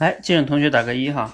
[0.00, 1.30] 来，进的同学打个一哈。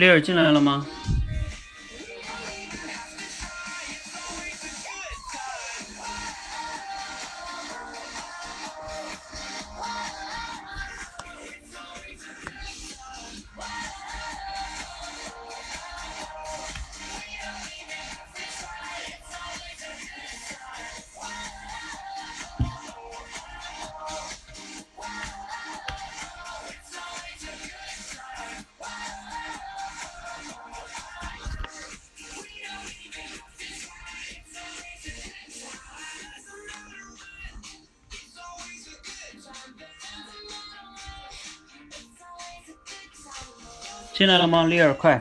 [0.00, 0.86] 丽儿进来了吗？
[44.20, 44.92] 进来了吗，丽儿？
[44.92, 45.18] 快！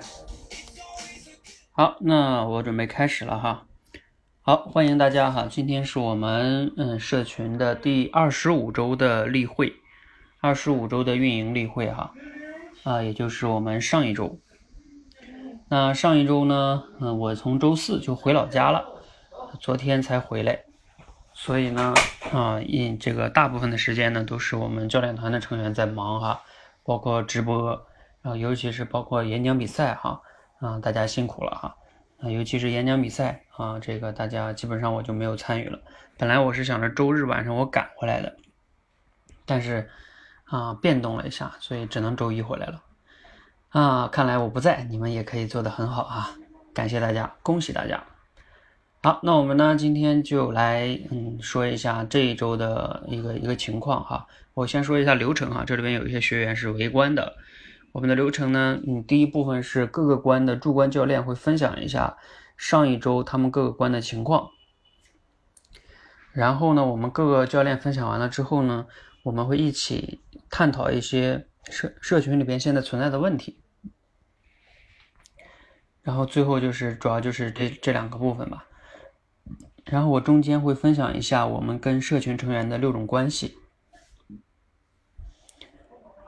[1.72, 3.66] 好，那我准备开始了哈。
[4.42, 5.48] 好，欢迎大家哈。
[5.50, 9.74] 今天是我们嗯社群的第二十五周的例会，
[10.42, 12.12] 二十五周的运营例会哈。
[12.84, 14.38] 啊，也就是我们上一周。
[15.70, 18.84] 那上一周呢，嗯，我从周四就回老家了，
[19.62, 20.60] 昨天才回来。
[21.34, 21.94] 所以呢，
[22.34, 26.42] 啊，因这个大部分的时间呢，都是我们教练团的成员在忙哈，
[26.84, 27.86] 包括直播。
[28.22, 30.22] 然后，尤其是包括演讲比赛哈，
[30.60, 31.76] 啊，大家辛苦了哈，
[32.20, 35.80] 啊，尤其是演讲比赛啊，这个大家基本上我就没有参与了。
[36.18, 38.36] 本来我是想着周日晚上我赶回来的，
[39.46, 39.90] 但是
[40.44, 42.84] 啊，变动了一下，所以只能周一回来了。
[43.70, 46.36] 啊，看来我不在，你们也可以做得很好啊，
[46.74, 48.04] 感谢大家，恭喜大家。
[49.02, 54.28] 好，那我们呢，今天就来嗯说一下这一周的一个一个情况哈。
[54.54, 57.38] 我先说一下流程哈，这里边有一些学员是围观的。
[57.92, 58.80] 我们的流程呢？
[58.88, 62.18] 嗯，第一部分是各个关的驻关教练会分享一下
[62.56, 64.50] 上一周他们各个关的情况。
[66.32, 68.86] 然后呢，我们各个教练分享完了之后呢，
[69.24, 73.60] 我们会一起探讨一些社社群里边现在存在的问题。
[76.04, 78.66] 然后最后就是主要就是这这两个部分吧。
[79.86, 83.58] 然后我中间会分享一下我们跟社群成员的六种关系。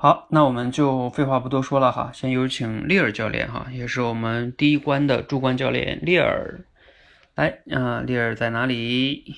[0.01, 6.65] 好，那我们就废话不多说了哈，先有请丽尔教练哈，也是我们第一关的主关教练丽尔，
[7.35, 9.35] 来，啊，丽尔在哪里？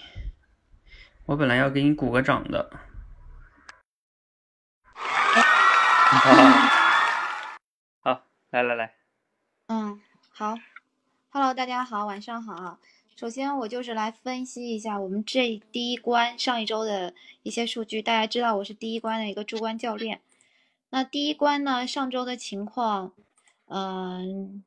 [1.25, 2.69] 我本来要给你鼓个掌的。
[7.99, 8.93] 好，来来来。
[9.67, 9.99] 嗯，
[10.31, 10.55] 好
[11.31, 12.79] ，Hello，大家好，晚上好。
[13.17, 18.01] 首先，我就是来分析一下我们这第一关上一周的一些数据。
[18.01, 20.21] 大家知道我是第一关的一个主关教练。
[20.93, 21.87] 那第一关呢？
[21.87, 23.13] 上周的情况，
[23.65, 24.63] 嗯，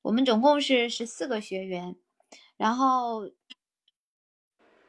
[0.00, 1.94] 我们总共是十四个学员，
[2.56, 3.30] 然后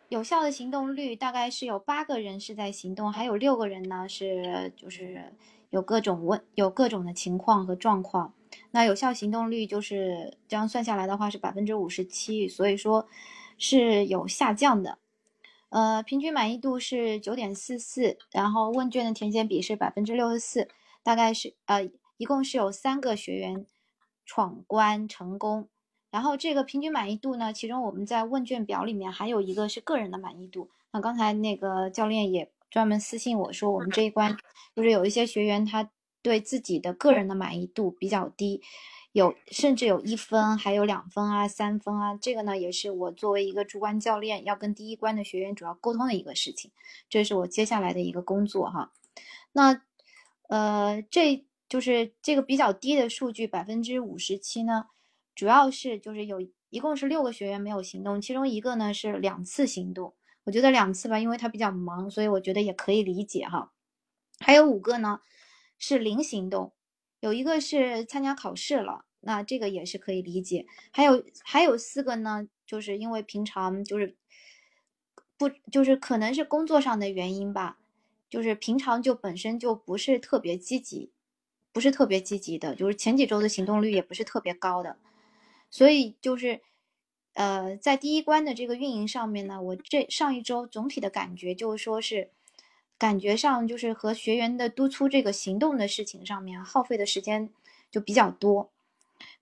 [0.08, 5.34] 有效的行动率大概是有八个人是在行动，还有六个人呢是就是
[5.70, 8.34] 有各种问有各种的情况和状况。
[8.72, 13.06] 那有效行动率就是这样算下来的话是百分之五十七，所以说
[13.58, 14.98] 是有下降的。
[15.72, 20.68] 呃，平均满意度是九点四四，然后问卷的填写比是百分之六十四，
[21.02, 23.66] 大概是呃，一共是有三个学员
[24.26, 25.70] 闯关成功。
[26.10, 30.70] 然后这个平均满意度呢，其中我们在问卷表里面还有一个是个人的满意度。
[30.92, 34.36] 那刚才那个教练也专门私信我说，我们这一关
[34.76, 35.90] 就是有一些学员他
[36.22, 38.62] 对自己的个人的满意度比较低，
[39.12, 42.16] 有甚至有一分，还有两分啊、三分啊。
[42.16, 46.72] 这个呢，也是我作为一个主观教练要跟第一关的学员主要沟通的一个事情，
[47.10, 48.92] 这是我接下来的一个工作哈。
[49.52, 49.82] 那
[50.48, 54.86] 呃，这就是这个比较低的数据，百分之五十七呢。
[55.34, 60.14] 主要是就是有一共是六个学员没有行动，其中一个呢是两次行动，
[60.44, 63.72] 我觉得两次吧，因为他比较忙，所以我觉得也可以理解哈。
[64.40, 65.22] 还有五个呢
[65.80, 66.74] 是零行动，
[67.22, 70.66] 有一个是参加考试了，那这个也是可以理解。
[70.92, 74.18] 还有还有四个呢，就是因为平常就是
[75.38, 77.78] 不就是可能是工作上的原因吧，
[78.30, 81.12] 就是平常就本身就不是特别积极，
[81.72, 84.98] 不是特别积极的，就是前几周的行动率也不是特别高的。
[85.70, 86.62] 所以就是，
[87.34, 92.32] 呃，在第一关的这个运营上面呢，我这上一周总体的感觉就是说是，
[93.02, 97.50] 感觉上就是和学员的督促这个行动的事情上面耗费的时间
[97.90, 98.70] 就比较多。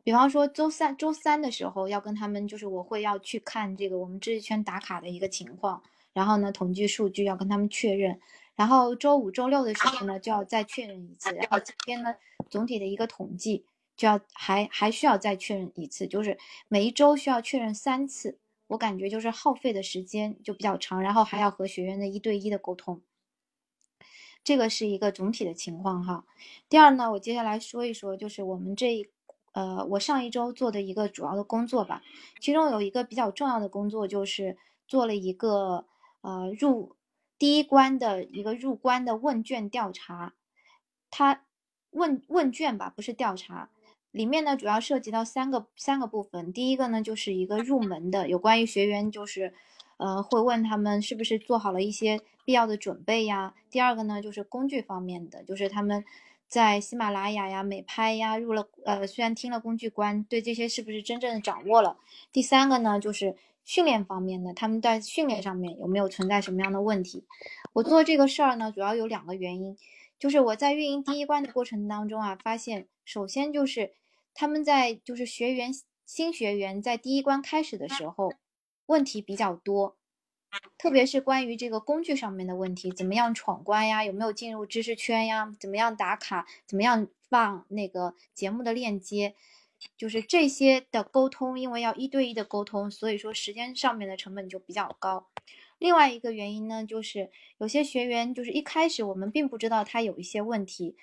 [0.02, 5.84] 比方说周三周三的时候要跟他们，就是我会要去看这个我们知识圈打卡的一个情况，
[6.14, 8.18] 然后呢统计数据要跟他们确认，
[8.56, 12.16] 然后周五周六的时候呢就要再确认一次，然后这边呢
[12.50, 13.66] 总体的一个统计。
[13.98, 16.38] 就要还还需要再确认一次，就是
[16.70, 23.02] 每一周需要确认三次，我感觉就是耗费的时间就比较长，然后还要和学员的一对一的沟通，
[24.50, 26.26] 这个是一个总体的情况哈。
[26.70, 29.08] 第二呢，我接下来说一说，就是我们这一
[29.52, 32.02] 呃我上一周做的一个主要的工作吧，
[32.40, 34.58] 其中有一个比较重要的工作就是
[34.88, 35.86] 做了一个
[36.22, 36.96] 呃入
[37.38, 40.34] 第一关的一个入关的问卷调查，
[41.12, 41.44] 它
[41.92, 43.70] 问问卷吧，不是调查。
[44.10, 46.52] 里面呢，主要涉及到三个三个部分。
[46.52, 49.54] 第一个呢，就是一个入门的，有关于学员，就是，
[50.00, 53.54] 呃，会问他们是不是做好了一些必要的准备呀。
[53.70, 56.04] 第二个呢，就是工具方面的，就是他们
[56.48, 61.98] 在喜马拉雅呀、美拍呀入了，呃，虽然听了工具关，对这些是不是真正的掌握了？
[62.32, 67.24] 第三个呢，就是训练方面的，他们在训练上面有没有存在什么样的问题？
[67.74, 69.78] 我做这个事儿呢，主要有两个原因，
[70.18, 73.94] 就是我在运营第一关的过程当中啊，发现首先就是。
[74.32, 75.72] 他们在就是学员
[76.06, 78.32] 新学员在第一关开始的时候，
[78.90, 79.96] 问题比较多，
[80.80, 84.04] 特别是关于这个工具上面的问题，怎么样闯关呀？
[84.04, 85.54] 有没有进入知识圈呀？
[85.60, 86.48] 怎么样打卡？
[86.66, 89.36] 怎么样放那个节目的链接？
[89.96, 95.28] 就是这些的沟通，因为要一对一的沟通，所以说时间上面的成本就比较高。
[95.78, 100.98] 另外一个原因呢，就是有些学员就是一开始我们并不知道他有一些问题。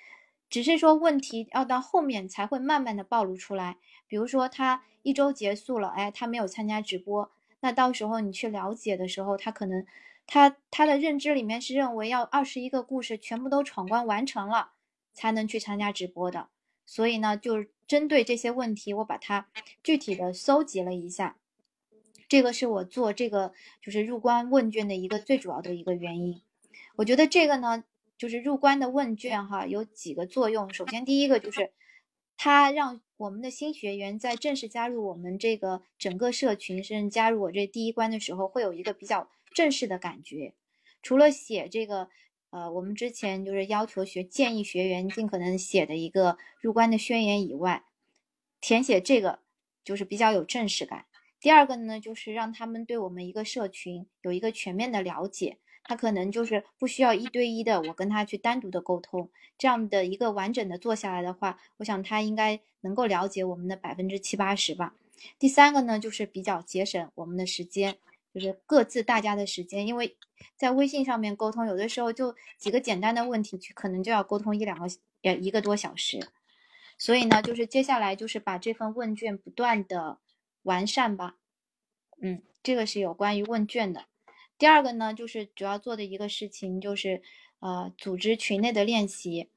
[0.51, 3.79] 只是说问题要到后面才会慢慢的暴露出来，
[4.09, 7.31] 比如说他一周结束了，哎，他没有参加直播，
[7.61, 9.87] 那到时候你去了解的时候，他可能
[10.27, 14.73] 他他的认知里面是认为要二十一个故事全部都闯关完成了
[15.13, 16.49] 才能去参加直播的，
[16.85, 19.49] 所以呢，就是针对这些问题，我把它
[19.83, 21.37] 具体的搜集了一下，
[22.29, 26.43] 这个是我做这个就是入关问卷的一个最主要的一个原因，
[26.97, 27.85] 我觉得这个呢。
[28.19, 30.73] 就是入关的问卷哈，有几个作用。
[30.73, 31.71] 首先，第一个就是
[32.37, 40.55] 它让我们的新学员在正式加入我们这个整个社群，甚至加入我这第一关的时候，会有一个比较正式的感觉。
[41.03, 42.09] 除了写这个，
[42.51, 47.85] 呃，我们之前就是要求学建议学员尽可能写的一个入关的宣言以外，
[48.61, 49.41] 填写这个
[49.83, 51.07] 就是比较有正式感。
[51.41, 55.59] 第二个呢，就是让他们对我们一个社群有一个全面的了解。
[55.89, 64.95] 他可能就是不需要一对一的，我跟他去单独的沟通，这样的一个完整的做下来的话，我想他应该能够了解我们的百分之七八十吧。
[65.39, 67.97] 第三个呢，就是比较节省我们的时间，
[68.35, 70.17] 就是各自大家的时间，因为
[70.57, 74.87] 在微信上面沟通，有的时候就几个简单的问题，可能就要沟通一两个
[75.23, 76.27] 呃一个多小时。
[76.99, 80.19] 所以呢，就是接下来就是把这份问卷不断的
[80.63, 81.37] 完善吧。
[82.21, 84.07] 嗯，这个是有关于问卷的。
[84.59, 87.23] 第二个呢，就是主要做的一个事情，就是
[87.61, 89.51] 呃，组织群内的练习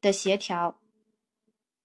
[0.00, 0.78] 的协调。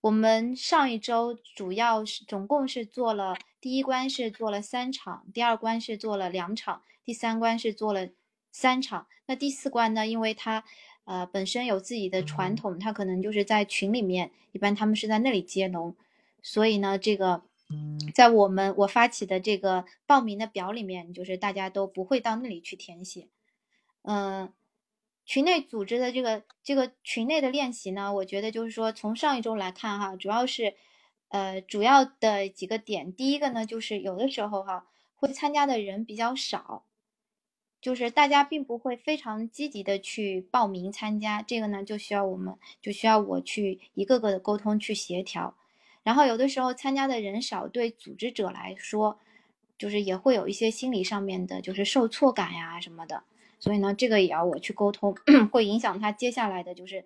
[0.02, 8.10] 我们上一周主要是总共是做了第一关是做了三场，第二关是做了两场，第三关是做了
[8.52, 9.08] 三场。
[9.28, 10.64] 那第四关呢，因为它
[11.04, 15.96] 呃本身有自己的传统，它可能就是在群里面，一般他们是在那里接龙，
[16.42, 17.44] 所以呢，这个。
[18.14, 23.28] 在我们我发起的这个报名的表里面，就是大家都不会到那里去填写。
[24.04, 24.54] 嗯，
[25.26, 30.76] 群内组织的这个这个群内的练习呢，我觉得就是说从上一周来看哈，主要是
[31.30, 36.86] 呃，主要的几个点，第一个呢，就是有的时候哈，会参加的人比较少，
[37.82, 45.58] 就是大家并不会非常积极的去报名参加，这个呢，就需要我们就需要我去一个个的沟通去协调。
[46.06, 49.20] 然后有的时候参加的人少，对组织者来说，
[49.76, 53.24] 就是也会有一些心理上面的，就是受挫感呀什么的。
[53.60, 55.16] 所以呢，这个也要我去沟通，
[55.52, 57.06] 会影响他接下来的就是，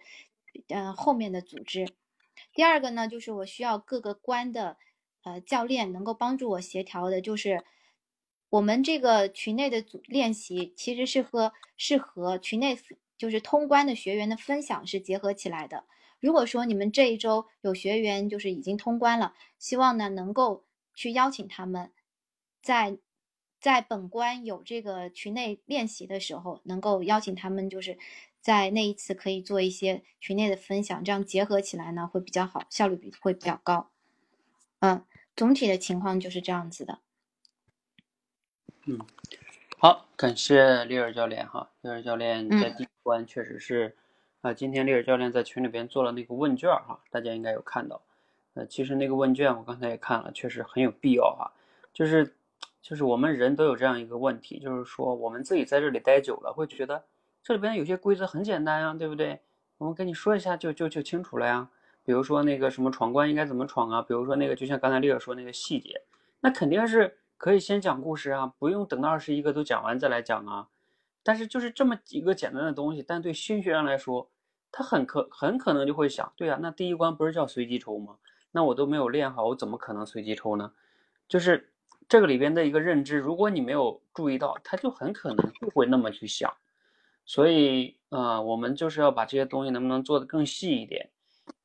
[0.67, 1.87] 嗯，后面的组织。
[2.53, 4.75] 第二个呢，就是我需要各个关的，
[5.23, 7.63] 呃，教练能够帮助我协调的，就是
[8.49, 12.77] 我们这个群内的组练习，其实是和是和群内
[13.17, 15.85] 就是通关的学员的分享是结合起来的。
[16.19, 21.91] 如果说你们这一周有学员就是已经通关了，希望呢能够去邀请他们，
[22.61, 22.97] 在
[23.59, 27.97] 在本关有这个群内练习的时候，能够邀请他们，就是
[28.41, 33.89] 在那一次可以做一些群内的分享，这样结合起来呢会比较好，效率比会比较高。
[34.79, 36.99] 嗯，总体的情况就是这样子的。
[38.85, 38.99] 嗯，
[39.77, 43.95] 好，感谢丽尔教练哈，丽尔教练在第一关确实是。
[44.41, 48.01] 啊，今天丽尔教练在群里边做了那个问卷哈，大家应该有看到。
[48.53, 51.51] 呃，其实那个问卷我刚才也看了，确实很有必要哈。
[51.91, 52.33] 就是，
[52.81, 57.03] 就是我们人都有这样一个问题，就是说我们自己在这里待久了，会觉得
[57.43, 59.41] 这里边有些规则很简单呀，对不对？
[59.77, 61.69] 我们跟你说一下就就就清楚了呀。
[62.05, 64.01] 比如说那个什么闯关应该怎么闯啊？
[64.01, 66.01] 比如说那个就像刚才丽尔说那个细节，
[66.39, 70.69] 那肯定是可以先讲故事啊，不用等到二十一个都讲完再来讲啊。
[71.23, 74.29] 但是就是这么几个简单的东西，但对新学员来说，
[74.71, 78.17] 他很可很可能就会想，对呀，那第一关不是叫随机抽吗？
[78.51, 80.71] 那我都没有练好，我怎么可能随机抽呢？
[81.27, 81.71] 就是
[82.07, 86.51] 这个里边的一个认知，如果你没有注意到，他就很可能就会那么去想。
[87.25, 91.09] 所以，呃，我们就是要把这些东西能不能做得更细一点？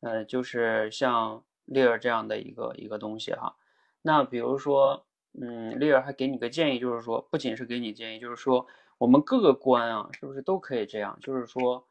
[0.01, 3.57] 呃，就是像丽儿这样的一个一个东西哈。
[4.03, 5.07] 那比如说，
[5.41, 8.67] 嗯，丽儿还给你个建议，就是说，不仅是给你建议，就是说。
[8.99, 11.19] 我们各个关啊，是不是都可以这样？
[11.21, 11.87] 就是说，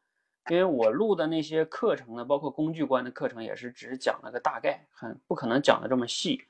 [0.50, 6.42] 因为我录的那些课程呢，包括工具关的课程，也是只讲了个大概，很不可能讲的这么细。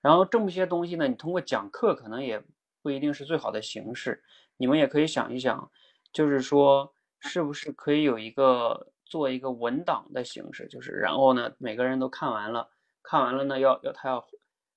[0.00, 2.42] 然后这么些东西呢，你通过讲课可能也
[2.82, 4.22] 不一定是最好的形式。
[4.56, 5.70] 你们也可以想一想，
[6.12, 10.68] 就是说，是不是可以有一个做一个文档的形式？
[10.68, 12.68] 就是然后呢，每个人都看完了，
[13.02, 14.24] 看完了呢，要要他要，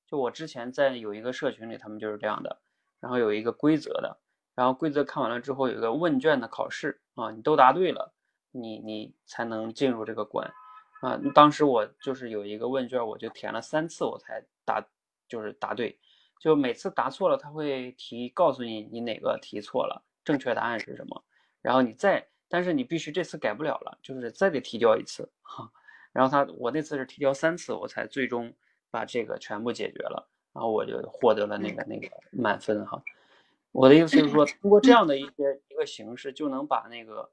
[0.07, 2.57] 就我之前在有一个社群里，他们就是这样的，
[3.01, 4.17] 然后有一个规则的。
[4.57, 8.11] 然后规则看完了之后，有一个问卷的考试啊，你都答对了，
[8.49, 10.51] 你你才能进入这个关
[11.01, 11.15] 啊。
[11.35, 14.83] 当时我就是有一个问卷，我就填了三次，我才答，
[15.27, 15.95] 就是答对。
[16.39, 21.23] 就每次答错了，他会提告诉你你哪个题错了，正确答案是什么。
[21.61, 25.71] 然后你再，但是你必须这次改不了了，就是再得提交一次哈。
[26.11, 28.51] 然后他我那次是提交三次，我才最终
[28.89, 32.99] 把这个全部解决了，然后我就获得了那个那个满分哈。
[33.71, 37.29] 我的意思是说，通过这样的一些一个形式，就能把那个，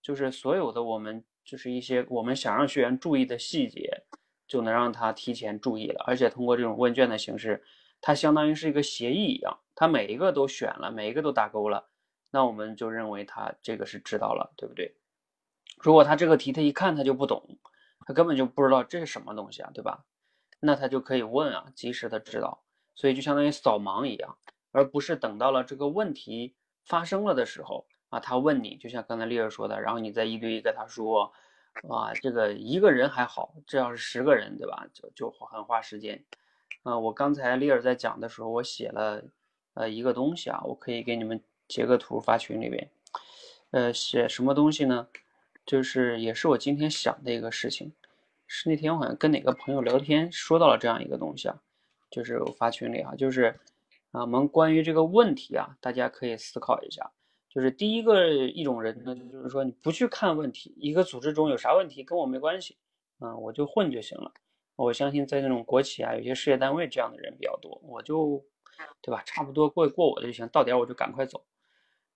[0.00, 4.04] 就是所有的我们，就是一些我们想让学员注意的细节，
[4.46, 6.02] 就能让他提前注意了。
[6.06, 7.62] 而且通过这种问卷的形式，
[8.00, 11.88] 它相当于是一个协议一样，他每一个都选了，每一个都打勾了，
[12.30, 14.96] 那我们就认为他这个是知道了，对不对？
[15.78, 17.58] 如果他这个题他一看他就不懂，
[18.06, 20.04] 他根本就不知道这是什么东西啊，对吧？
[20.60, 22.62] 那他就可以问啊，及时的知道，
[22.94, 24.38] 所以就相当于扫盲一样。
[24.72, 31.32] 而不是等到了这个问题发生了的时候啊，他问你，就像刚才丽儿说的，然后你再一对一跟他说，
[31.88, 34.86] 啊，这个一个人还好，这要是十个人，对吧？
[34.92, 36.22] 就就很花时间。
[36.82, 39.22] 啊，我刚才丽儿在讲的时候，我写了
[39.74, 42.90] 呃一个东西啊，我可以给你们截个图发群里边。
[43.70, 45.08] 呃，写什么东西呢？
[45.64, 47.92] 就是也是我今天想的一个事情，
[48.46, 51.62] 是那天我好像跟哪个朋友聊天说到了这样一个东西啊，
[52.10, 53.58] 就是我发群里啊，就是。
[54.12, 57.10] 啊，我们关于这个问题啊，大家可以思考一下。
[57.48, 62.78] 就是第一个一种人呢，就是说你不去看问题，一个组织中有啥问题跟我没关系，
[63.20, 64.32] 嗯，我就混就行了。
[64.76, 68.42] 我相信在那种国企啊，有些事业单位这样的人比较多，我就，
[69.02, 69.22] 对吧？
[69.24, 71.44] 差不多过过我的就行，到点我就赶快走。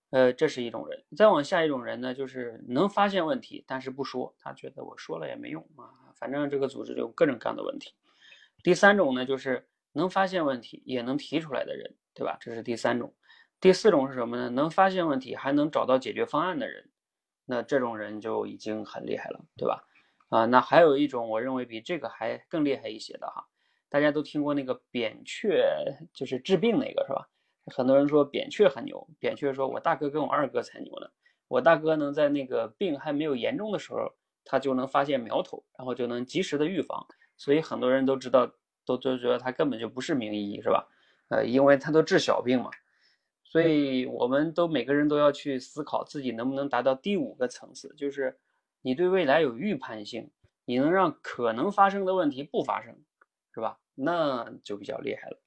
[0.09, 1.03] 呃，这是一种人。
[1.15, 7.93] 再往下一种人呢，就是能发现问题，但是不说，他觉得我说了也没用啊，反正这个组织有各种各样的问题。
[8.63, 9.67] 第三种呢，就是。
[9.97, 12.37] 能发现问题也能提出来的人，对吧？
[12.39, 13.13] 这是第三种。
[13.59, 14.49] 第四种是什么呢？
[14.49, 16.89] 能发现问题还能找到解决方案的人，
[17.45, 19.83] 那这种人就已经很厉害了，对吧？
[20.29, 23.47] 啊，那还有一种，我认为比这个还更厉害一些的哈。
[23.89, 25.63] 大家都听过那个扁鹊，
[26.13, 27.27] 就是治病那个是吧？
[27.73, 31.07] 很多人说扁鹊很牛，扁鹊说我大哥跟我二哥才牛呢。
[31.47, 34.13] 我大哥能在那个病还没有严重的时候，
[34.45, 38.51] 他就能发现苗头，然后就能及时的预防，所以很多人都知道。
[38.87, 40.87] 都都觉得他根本就不是名医，是吧？
[41.27, 42.71] 呃，因为他都治小病嘛，
[43.43, 48.39] 所以我们都每个人都要去思考自己能不能达到第五个层次，就是
[48.81, 50.31] 你对未来有预判性，
[50.63, 52.95] 你能让可能发生的问题不发生，
[53.53, 53.77] 是吧？
[53.93, 55.37] 那就比较厉害了。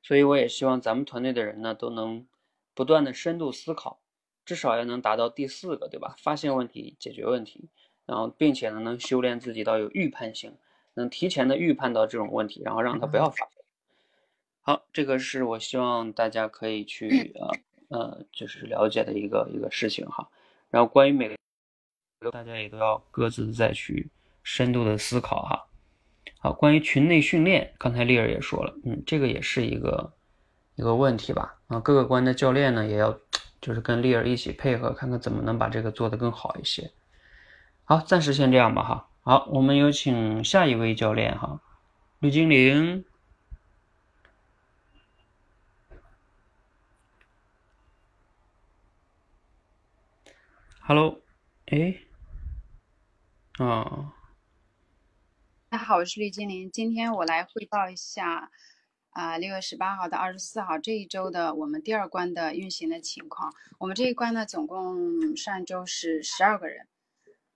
[0.00, 2.26] 所以我也希望咱们团队的人呢，都能
[2.74, 4.00] 不断的深度思考，
[4.44, 6.14] 至少要能达到第四个，对吧？
[6.18, 7.68] 发现问题，解决问题，
[8.06, 10.56] 然后并且呢，能修炼自己到有预判性，
[10.94, 13.48] 能提前的预判到这种问题，然后让它不要发生。
[14.60, 20.28] 好，这个是我希望大家可以去呃呃，就是了解的一个一个事情哈。
[20.70, 21.28] 然后关于每
[22.20, 24.08] 个，大家也都要各自再去
[24.42, 25.66] 深度的思考哈。
[26.38, 30.12] 好，关于群内训练，刚才丽儿也说了，嗯，这个也是一个
[30.76, 31.58] 一个问题吧。
[31.66, 33.18] 啊，各个关的教练呢，也要
[33.60, 36.90] 就是跟丽儿一起配合，看看怎么能把这个做得更好一些。
[37.84, 39.08] 好，暂时先这样吧哈。
[39.24, 41.60] 好，我们有请下一位教练哈，
[42.18, 43.04] 绿精灵。
[50.80, 51.20] Hello，
[51.66, 52.00] 哎，
[53.58, 54.12] 啊，
[55.68, 56.68] 大家好，我是绿精灵。
[56.72, 58.50] 今天我来汇报一下，
[59.10, 63.54] 啊，六月十八号到二十四号这一周的我们第二关的运行的情况。
[63.78, 66.88] 我们这一关呢，总共上周是十二个人，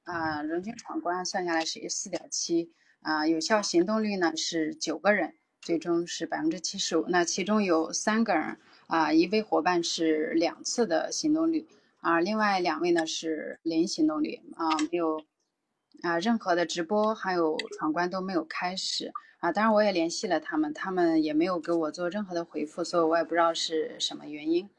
[0.07, 2.73] 啊，人均闯关算下来是四点七，
[3.03, 7.05] 啊，有效行动率呢是九个人，最终是百分之七十五。
[7.09, 11.67] 那其中有三个人，啊，一位伙伴是两次的行动率。
[12.01, 15.25] 啊，另外两位呢是零行动率啊，没有
[16.03, 19.51] 啊任何的直播，还有闯关都没有开始啊。
[19.51, 24.71] 当然我也联系了他们，他们也没有给我做任何的回复，所以我也不知道是什么原因。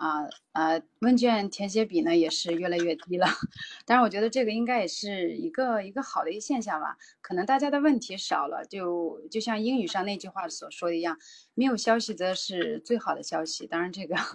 [0.00, 3.26] 啊呃，问卷填写比呢也是越来越低了。
[3.84, 11.18] 当然我觉得这个应该也是一个一个好的一个现象吧，可能大家的问题少了，就就像英语上那句话所说的一样，
[11.54, 13.66] 没有消息则是最好的消息。
[13.66, 14.16] 当然这个。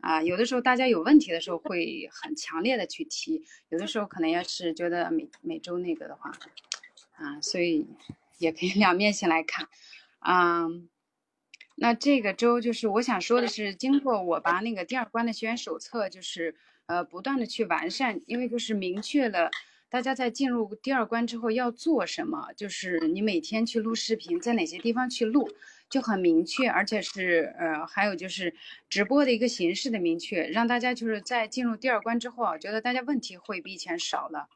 [0.00, 6.32] 啊，有的时候大家有问题的时候会很强烈的去提，有的时候可能要是觉得每每周那个的话，
[7.16, 7.86] 啊，所以
[8.38, 9.68] 也可以两面性来看，
[10.20, 10.66] 啊，
[11.82, 19.50] 那这个周就是我想说的是，经过我把那个第二关的学员手册就是呃不断的去完善，因为就是明确了
[19.88, 25.48] 大家在进入第二关之后要做什么，就是你每天去录视频，在哪些地方去录。
[25.88, 28.54] 就很明确，而且是呃，还有就是
[28.88, 34.48] 直播的一个形式的明确，让大家就是在进入第二关之后啊，觉得大家问题会比以前少了。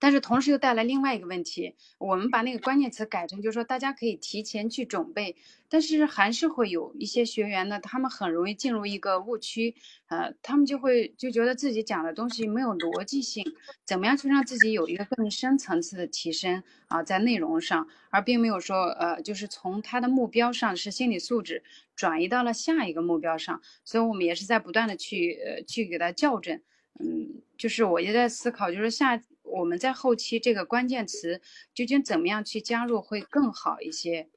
[0.00, 5.36] 但是同时又带来另外一个问题，我们把那个关键词改成，就是说大家可以提前去准备，
[5.68, 9.74] 但是还是会有一些学员呢，他们很容易进入一个误区，
[10.08, 13.44] 呃，他们就会就觉得自己讲的东西没有逻辑性，
[13.84, 21.62] 怎么样去让自己有一个更深层次的提升啊，在内容上，而并没有说呃，就是从他的目标上是心理素质
[21.94, 26.58] 转移到了下一个目标上，所以我们也是在不断的去呃去给他校正，
[26.98, 29.22] 嗯，就是我也在思考，就是下。
[29.50, 31.40] 我们在后期这个关键词
[31.74, 34.28] 究竟怎么样去加入会更好一些？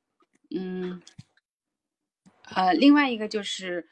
[0.56, 1.02] 嗯，
[2.54, 3.88] 呃，另外一个就是，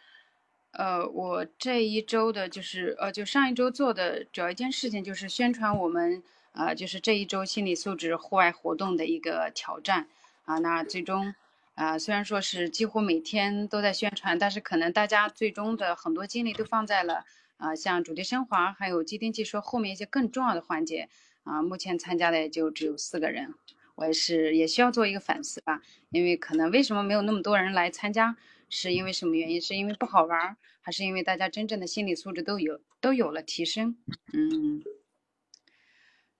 [0.71, 6.21] 呃，我这一周的就是呃，就上一周做的主要一件事情就是宣传我们
[6.53, 10.07] 呃，就是这一周心理素质户外活动的一个挑战
[10.45, 10.60] 啊。
[10.60, 11.34] 那最终
[11.75, 17.25] 啊，虽然说是几乎每天都在宣传，但是可能大家最终的很多精力都放在了。
[17.62, 21.08] 啊，像主题升华，还有机电技术后面一些更重要的环节，
[21.43, 23.54] 啊，目前参加的也就只有四个人，
[23.93, 28.36] 我也是也需要做一个反思吧，因为可能为什么没有那么多人来参加，
[28.67, 29.62] 是因为什么原因？
[29.62, 33.95] 是因为不好玩，还是因为大家真正的心理素质都有都有了提升？
[34.34, 34.84] 嗯，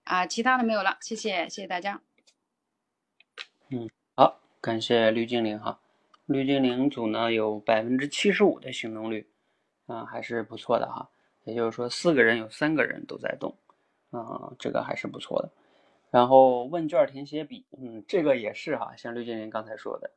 [0.02, 2.02] 啊，其他的没有了，谢谢，谢谢大家。
[3.70, 5.80] 嗯，好，感谢绿精灵哈，
[6.26, 9.28] 绿精灵组呢有百分之七十五的行动率。
[9.86, 11.08] 嗯，还是不错的哈，
[11.44, 13.54] 也就是说四个人有三个人都在动，
[14.12, 15.50] 嗯，这个还是不错的。
[16.10, 20.10] 然后问卷填写比，嗯，这个也是哈，像绿精灵刚才说的，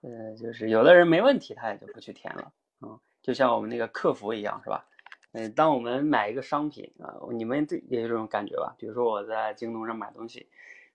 [0.00, 4.86] 呃，就是有的人没问题，他也就不去填了，嗯，就像我们那个客服一样，是吧？
[5.32, 8.74] 嗯，当我们买一个商品啊，你们也有这种感觉吧？
[8.78, 10.46] 比如说我在京东上买东西，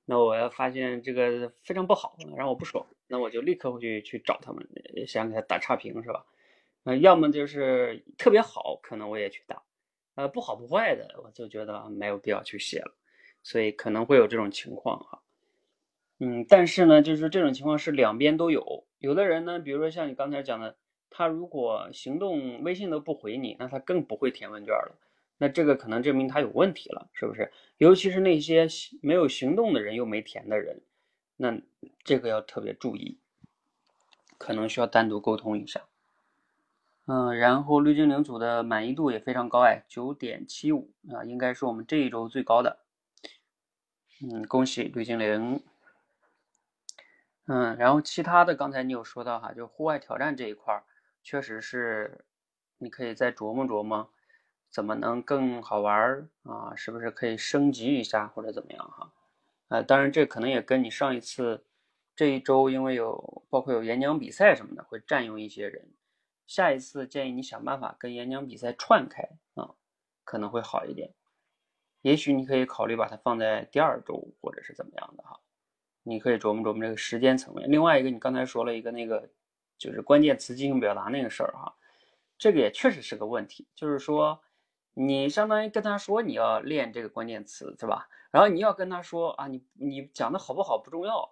[0.05, 4.67] 那我要发现这个非常不好，让我不爽，那我就立刻会去去找他们，
[5.07, 6.25] 想给他打差评，是吧？
[6.87, 9.61] 呃，要么就是特别好，可能我也去打，
[10.15, 12.95] 呃，不好不坏的，我就觉得没有必要去写了，
[13.43, 15.21] 所以可能会有这种情况哈。
[16.19, 20.77] 嗯，但是呢，就是这种情况是两边都有，有的人呢，比如说像你刚才讲的，
[21.09, 24.97] 他如果行动微信都不回你，那他更不会填问卷了，
[25.37, 27.51] 那这个可能证明他有问题了，是不是？
[27.79, 28.65] 尤其是那些
[29.01, 30.81] 没有行动的人又没填的人，
[31.35, 31.59] 那
[32.05, 33.19] 这个要特别注意，
[34.37, 35.81] 可能需要单独沟通一下。
[37.09, 42.79] 嗯，然后绿精灵组的满意度也非常高哎，九点七五啊，应该是我们这一周最高的。
[44.21, 45.63] 嗯，恭喜绿精灵。
[47.45, 50.83] 嗯，然后其他的刚才你有说到哈，就户外挑战这一块儿，
[51.23, 52.25] 确实是
[52.77, 54.09] 你可以再琢磨琢磨，
[54.69, 56.75] 怎么能更好玩儿啊？
[56.75, 59.13] 是不是可以升级一下或者怎么样哈？
[59.69, 61.63] 呃，当然这可能也跟你上一次
[62.13, 65.87] 这一周因为有包括有演讲比赛什么的，会占用一些人。
[66.47, 69.21] 下一次建议你想办法跟演讲比赛串开
[69.53, 69.69] 啊，
[70.23, 71.13] 可能会好一点。
[72.01, 75.39] 也许你可以考虑把它放在第二周，或者是怎么样的哈。
[76.03, 77.69] 你可以琢磨琢磨这个时间层面。
[77.69, 79.29] 另外一个，你刚才说了一个那个，
[79.77, 81.75] 就是关键词进行表达那个事儿哈，
[82.37, 83.67] 这个也确实是个问题。
[83.75, 84.41] 就是说，
[84.93, 88.07] 你相当于跟他说你要练这个关键词是吧？
[88.31, 91.29] 然后你要跟他说啊，你你讲的好不好不重要，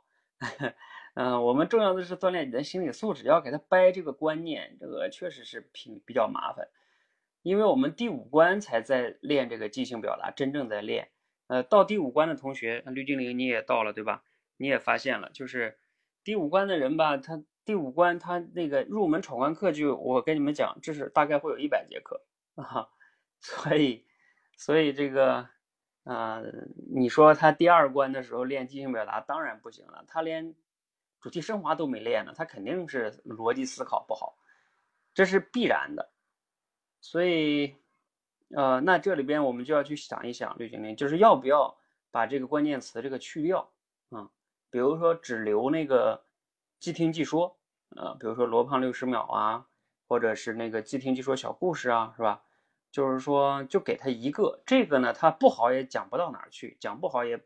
[1.15, 6.67] 嗯，我们重要的是锻炼你的心理素质，要给他掰这个观念，这个确实是挺比较麻烦。
[7.41, 11.09] 因为我们第五关才在练这个即兴表达，真正在练。
[11.47, 14.23] 呃，到第五关的同学，绿精灵你也到了对吧？
[14.57, 15.77] 你也发现了，就是
[16.23, 22.25] 第五关的人吧，他第五关他那个入门闯关课就我跟你们讲，这是大概会有一百节课
[22.55, 22.89] 啊，
[23.39, 24.05] 所以
[24.57, 25.47] 所以这个
[26.03, 26.41] 啊，
[26.93, 30.55] 你说他第二关的时候练即兴表达当然不行了，他连
[31.25, 34.37] 主题升华都没练呢，他肯定是逻辑思考不好，
[35.11, 36.11] 这是必然的。
[37.01, 37.75] 所以，
[38.55, 41.75] 呃，那这里边我们就要去想一想，绿精灵就是要不要
[42.11, 43.67] 把这个关键词这个去掉
[44.09, 44.29] 啊？
[44.69, 46.23] 比如说只留那个
[46.79, 47.57] 即听即说，
[47.95, 49.65] 呃，比如说罗胖六十秒啊，
[50.07, 52.43] 或者是那个即听即说小故事啊，是吧？
[52.91, 57.43] 就是说就给他一个，这个呢，他不好也讲不到哪儿去，讲不好也，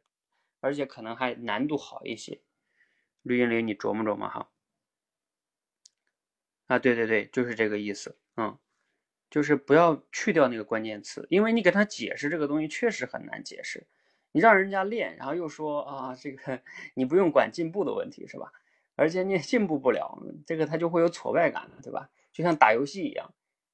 [0.60, 2.42] 而且可能还难度好一些。
[3.24, 4.50] 绿精灵，你琢磨琢磨哈。
[6.68, 8.58] 啊，对对对，就是这个意思，嗯。
[9.30, 13.86] 就是不要去掉那个关键词，因为你给他解释这个东西确实很难解释。
[14.32, 16.60] 你让人家练，然后又说啊，这个
[16.96, 18.52] 你不用管进步的问题是吧？
[18.96, 22.10] 而且你也进步不了，这个他就会有挫败感对吧？
[22.34, 23.32] 就像打游戏一样，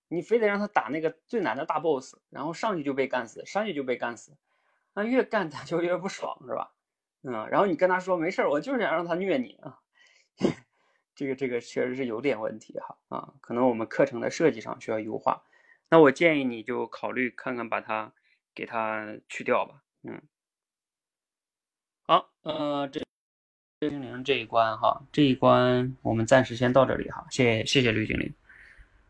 [0.10, 4.36] 你非得让他打那个最难的大 boss，然后上去就被干死，上去就被干死，
[4.94, 6.75] 那越干他就越不爽是吧？
[7.28, 9.80] 嗯，然后你跟他说没事儿，我就是想让他虐你啊。
[11.16, 15.44] 这个这个确实是有点问题哈啊，可能我们课程的设计上需要优化。
[15.90, 18.12] 那我建议你就考虑看看把它
[18.54, 19.82] 给它去掉吧。
[20.04, 20.22] 嗯，
[22.06, 23.02] 好，呃，这
[23.80, 27.26] 绿精灵这一关哈，这一关我们暂时先到这里哈。
[27.32, 28.34] 谢谢谢谢绿精灵。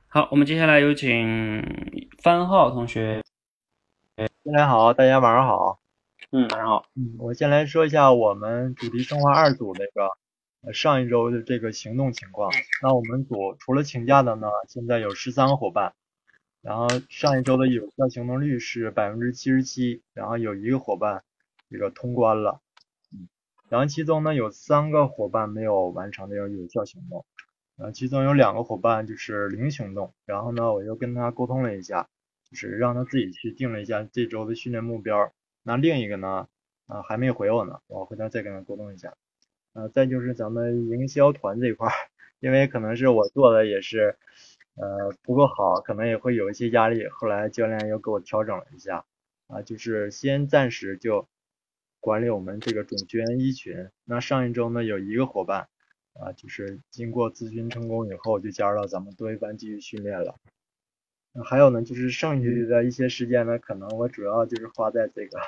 [0.07, 3.21] 好，我们接下来有请番号同学。
[4.15, 5.84] 大家好，大家晚上好。
[6.31, 6.85] 嗯，晚上好。
[6.95, 10.09] 嗯，我先来说一下我们主题生化二组那个。
[10.73, 12.51] 上一周的这个行动情况，
[12.81, 15.93] 那我们组除了请假的呢，现在有十三个伙伴，
[16.63, 21.23] 然后上一周的有效行动率是百分之七十七，然后有一个伙伴
[21.69, 22.61] 这个通关了，
[23.13, 23.27] 嗯，
[23.69, 27.23] 然后其中呢有三个伙伴没有完成这个有效行动，
[27.77, 32.07] 呃，其中有两个伙伴就是零行动，然后呢我又跟他沟通了一下，
[32.49, 35.31] 就是让他自己去定了一下这周的训练目标，
[35.67, 36.47] 那另一个呢，
[36.85, 39.15] 啊还没回我呢，我回头再跟他沟通一下。
[39.73, 41.89] 啊，再就是咱们营销团这块，
[42.39, 44.15] 因为可能是我做的也是，
[44.75, 47.07] 呃，不够好，可能也会有一些压力。
[47.07, 49.03] 后来教练又给我调整了一下，
[49.47, 51.27] 啊，就是先暂时就
[51.99, 53.89] 管理我们这个种学员一群。
[54.05, 55.67] 那上一周呢，有一个伙伴，
[56.13, 60.35] 啊，就是经过咨询成功以后，就加入到咱们多一班继续训练了。
[61.43, 65.39] 还有呢，就是剩余的一些时间呢，可能我主要就是花在这个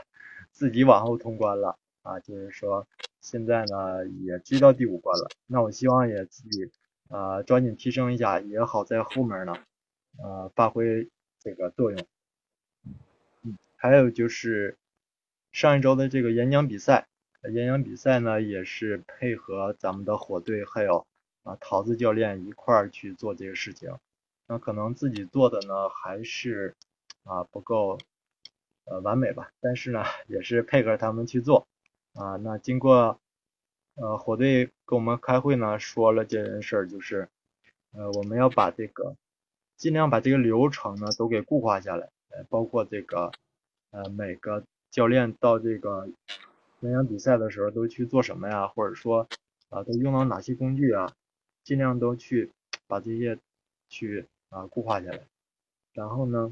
[0.52, 1.78] 自己往后通关了。
[2.04, 2.88] 啊，就是说
[3.20, 6.72] 现在呢也追到第五关了，那我希望也自己
[7.10, 9.54] 啊抓紧提升一下，也好在后面呢
[10.24, 11.10] 呃发挥
[11.42, 12.00] 这个作用。
[13.44, 14.78] 嗯，还有就是
[15.52, 17.08] 上一周的这个演讲比赛，
[17.52, 21.06] 演讲比赛呢也是配合咱们的火队还有
[21.44, 23.94] 啊桃子教练一块儿去做这个事情，
[24.48, 26.76] 那可能自己做的呢还是
[27.24, 27.98] 啊不够
[28.86, 31.68] 呃完美吧，但是呢也是配合他们去做。
[32.14, 33.20] 啊，那经过
[33.96, 37.30] 呃火队跟我们开会呢，说了这件事儿，就是
[37.92, 39.16] 呃我们要把这个
[39.76, 43.32] 尽量把这个流程呢都给固化下来，呃包括这个
[43.92, 46.10] 呃每个教练到这个
[46.80, 49.28] 演讲比赛的时候都去做什么呀，或者说
[49.70, 51.14] 啊都用到哪些工具啊，
[51.64, 52.52] 尽量都去
[52.88, 53.38] 把这些
[53.90, 55.20] 去啊固化下来。
[55.94, 56.52] 然后呢，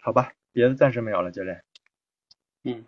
[0.00, 1.64] 好吧，别的暂时没有了，教练。
[2.64, 2.84] 嗯。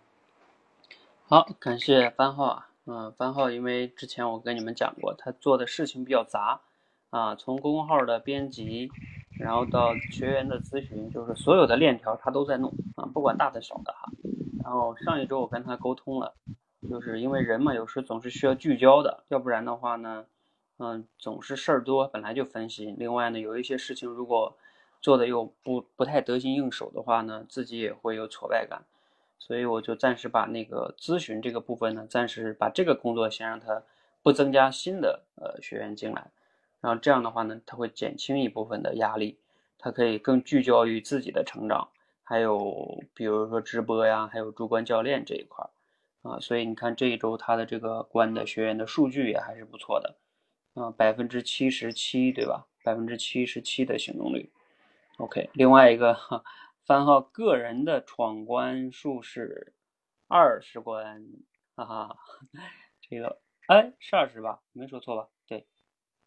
[1.24, 6.60] 好，感谢番号啊，嗯，番号因为之前我跟你们讲过，他做的事情比较杂
[7.08, 8.90] 啊，从公众号的编辑，
[9.38, 14.12] 然后到学员的咨询，就是所有的链条他都在弄啊，不管大的小的哈。
[14.62, 16.34] 然后上一周我跟他沟通了，
[16.90, 20.26] 就是因为人嘛，有时总是需要聚焦的，要不然的话呢，
[20.84, 22.96] 嗯，总是事儿多，本来就分心。
[22.98, 24.56] 另外呢，有一些事情如果
[25.00, 28.82] 做的又不不太得心应手的话呢，自己也会有挫败感。
[29.38, 33.80] 所以我就暂时把那个咨询这个部分呢，暂时把这个工作先让它
[34.24, 36.32] 不增加新的呃学员进来，
[36.80, 39.38] 然后这样的话呢，它会减轻一部分的压力，
[39.78, 41.88] 它可以更聚焦于自己的成长，
[42.24, 45.70] 还有比如说直播呀，还有主观教练这一块儿
[46.28, 50.16] 啊，所以你看这一周他的这个关的学员的数据也还是不错的，
[50.74, 52.66] 啊，百分之七十七对吧？
[52.84, 54.50] 百分之七十七的行动率
[55.18, 56.16] ，OK，另外一个。
[56.84, 59.72] 番号个人的闯关数是
[60.26, 61.24] 二十关，
[61.76, 62.18] 哈哈，
[63.00, 64.60] 这个哎是二十吧？
[64.72, 65.28] 没说错吧？
[65.46, 65.64] 对，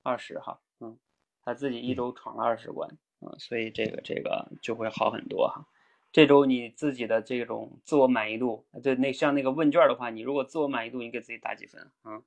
[0.02, 0.98] 二十哈，嗯，
[1.44, 5.68] 他自己一周闯了二十关，嗯，所以这个这个就会好很多哈。
[6.14, 12.24] 这周你自己的这种自我满意度，对，那像那个问卷的话，你如果自我满意度，你给自己打几分啊？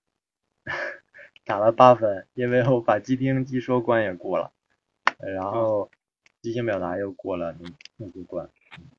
[1.49, 4.53] 打了八分，因为我把即听即说关也过了，
[5.19, 5.91] 然后。
[6.41, 8.49] 即兴表达又过了那那些关，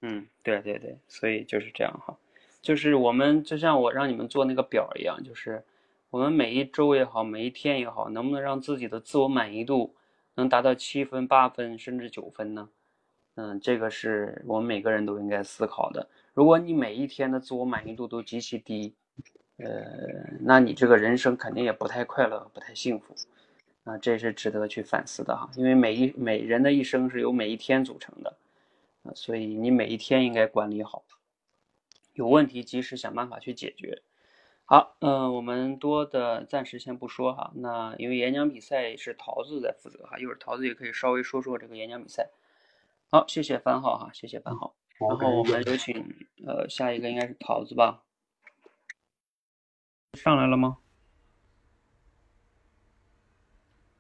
[0.02, 2.18] 嗯，对对对，所以就是这样哈，
[2.62, 5.64] 就是我们就像我让你们做那个表一样，就是
[6.10, 9.96] 我们每一周也好，每一天也好，能不能让自己的自我满意度
[10.36, 12.70] 能达到七分、八分甚至九分呢？
[13.36, 16.10] 嗯，这个是我们每个人都应该思考的。
[16.34, 18.94] 如果你每一天的自我满意度都极其低，
[19.60, 23.16] 呃，那你这个人生肯定也不太快乐，不太幸福。
[23.86, 28.38] 啊，这是值得去反思的哈，因为每一每人的一生是由每一天组成的，
[29.04, 31.04] 啊，所以你每一天应该管理好，
[32.14, 34.04] 有问题及时想办法去解决。
[34.66, 42.30] 好，嗯，我们多的暂时先不说哈，那因为演讲比赛是桃子在负责哈，一会儿桃子也可以稍微说说这个演讲比赛。
[43.10, 44.76] 好，谢谢番号哈，谢谢番号。
[45.00, 46.14] 然后我们有请
[46.46, 48.04] 呃下一个应该是桃子吧，
[50.22, 50.78] 上来了吗？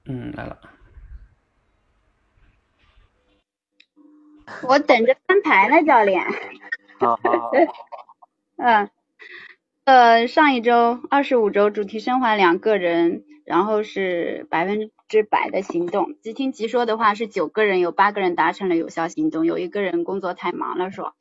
[0.04, 0.60] 嗯，来了。
[4.64, 6.26] 我等着翻牌呢，教练。
[7.00, 7.52] 好好好。
[8.58, 8.90] 嗯，
[9.86, 16.16] 呃，上一周二十五周主题升华两个人，然后是百分之百的行动。
[16.22, 21.16] 即听即说的话是九个人，有八个人达成了有效行动，有一个人工作太忙了，说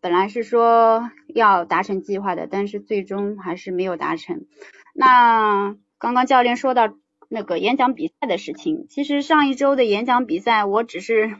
[0.00, 4.46] 本来是说要达成计划的，但是最终还是没有达成。
[4.94, 6.94] 那刚刚教练说到。
[7.28, 11.34] 那个演讲比赛的事情，其实上一周的演讲比赛我只是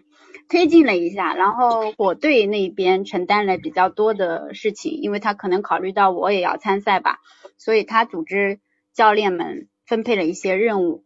[0.49, 7.21] 推进了一下，然后火队那边承担了比较多的事情，因为他可能考虑到我也要参赛吧，
[7.57, 8.59] 所以他组织
[8.95, 11.05] 教练们分配了一些任务。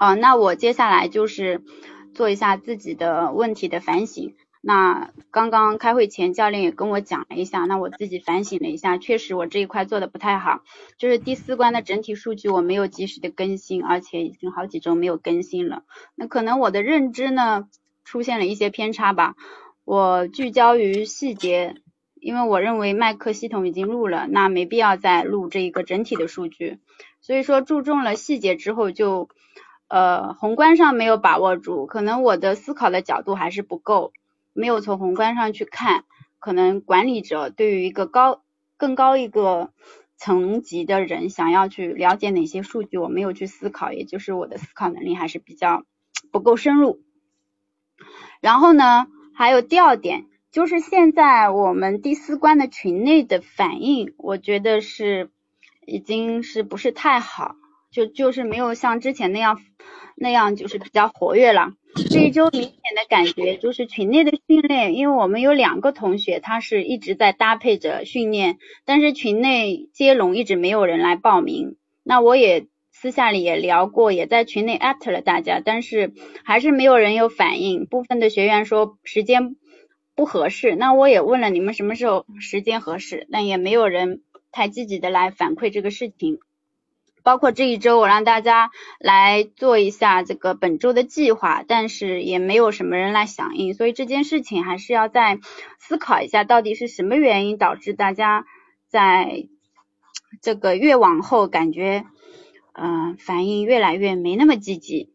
[0.00, 1.62] 哦，那我接下来就是
[2.12, 4.34] 做一下自己的问题的反省。
[4.62, 10.62] 那刚刚开会前，教练也跟我讲了一下，那我自己反省了一下，确实我这一块做的不太好，
[10.98, 15.82] 就是第四关的整体数据我没有及时的更新，而且已经好几周没有更新了。
[16.14, 17.68] 那可能我的认知呢
[18.04, 19.34] 出现了一些偏差吧，
[19.86, 21.76] 我聚焦于细节，
[22.20, 26.80] 因为我认为麦克系统已经录了，那没必要再录这一个整体的数据，
[27.22, 29.30] 所以说注重了细节之后就
[29.88, 34.12] 呃宏观上没有把握住，可能我的思考的角度还是不够。
[34.52, 36.04] 没有从宏观上去看，
[36.38, 38.42] 可能管理者对于一个高
[38.76, 39.72] 更高一个
[40.16, 45.84] 层级的人想要去了解哪些数据，我没有去思考，也就是我的思考能力还是比较
[46.30, 47.00] 不够深入。
[48.40, 55.30] 然后呢，还有第二点，就是现在我们第四关的群内的反应，我觉得是
[55.86, 57.56] 已经是不是太好，
[57.90, 59.60] 就就是没有像之前那样
[60.22, 61.72] 那样就是比较活跃了。
[62.10, 71.76] 这一周明显的感觉就是群内的训练，因为我们有两个同学，他是一直在搭配着训练，但是群内接龙一直没有人来报名。
[72.04, 76.12] 那我也私下里也聊过，也在群内艾特了大家，但是
[76.44, 77.86] 还是没有人有反应。
[77.86, 79.56] 部分的学员说时间
[80.14, 84.20] 不合适，那我也问了你们什么时候时间合适，但也没有人
[84.52, 86.38] 太积极的来反馈这个事情。
[87.22, 95.38] 包括这一周，我让大家来做一下这个本周的计划，但是也没有什么人来响应，所以这件事情还是要再
[95.78, 98.44] 思考一下，到底是什么原因导致大家
[98.88, 99.46] 在
[100.42, 102.04] 这个越往后感觉，
[102.72, 105.10] 嗯，反应越来越没那么积极。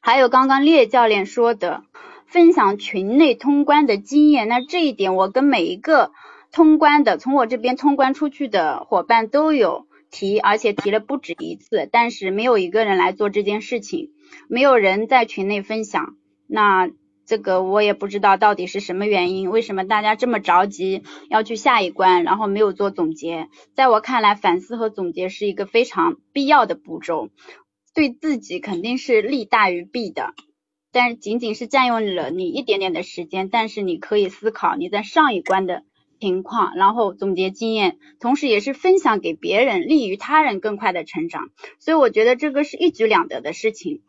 [0.00, 1.84] 还有刚刚列教练说的，
[2.26, 6.12] 分享群内通关的经验，那这一点我跟每一个。
[6.52, 14.12] 通关的，从我这边通关出去的伙伴都有提，而且提了不止一次，但是没有一个人来做这件事情，
[14.48, 16.16] 没有人在群内分享。
[16.46, 16.90] 那
[17.26, 23.48] 这个我也不知道到底是什么原因，为什么大家这么着急要去下一关，然后没有做总结？
[23.74, 27.28] 在我看来，反思和总结是一个非常必要的步骤，
[27.94, 30.32] 对自己肯定是利大于弊的。
[30.92, 35.82] 但仅仅是占用了你一点点的时间，但是你可以思考你在上一关的
[36.18, 41.50] 情况，然后总结经验，同时也是分享给别人，利于他人更快的成长。
[41.78, 44.02] 所以我觉得这个是一举两得的事情。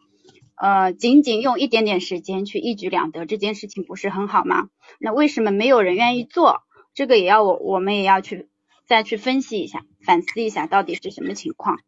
[0.55, 4.69] 呃，仅仅用一点点时间去一举两得，这件事情不是很好吗？
[4.99, 6.63] 那为什么没有人愿意做？
[6.95, 8.49] 这个也要我，我们也要去
[8.87, 11.79] 再去分析一下，反思一下到底是什么情况。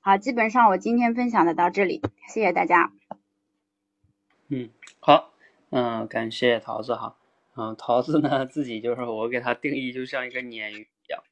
[0.00, 2.92] 好，基本上我今天分享的到这里，谢谢大家。
[4.48, 4.68] 嗯，
[5.00, 5.32] 好，
[5.70, 7.16] 嗯，感谢桃子哈，
[7.56, 11.22] 嗯，桃子呢自己就是我给他定义就像一个鲶鱼一样，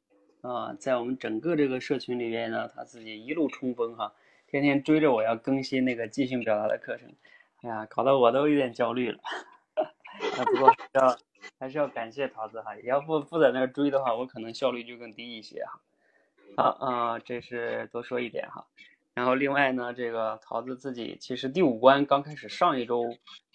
[0.43, 4.13] 啊，在我们整个这个社群里面呢，他自己一路冲锋哈。
[4.49, 7.09] 天天追着我要更新那个即兴表达的课程，
[7.63, 9.21] 哎呀，搞得我都有点焦虑了。
[9.79, 11.17] 啊，不过要
[11.59, 15.81] 还是要感谢桃子哈，要不不在那追的话，我可能效率就更低一些哈。
[16.57, 18.67] 好啊，这是多说一点哈。
[19.15, 23.05] 然后另外呢，这个桃子自己其实第五关刚开始上一周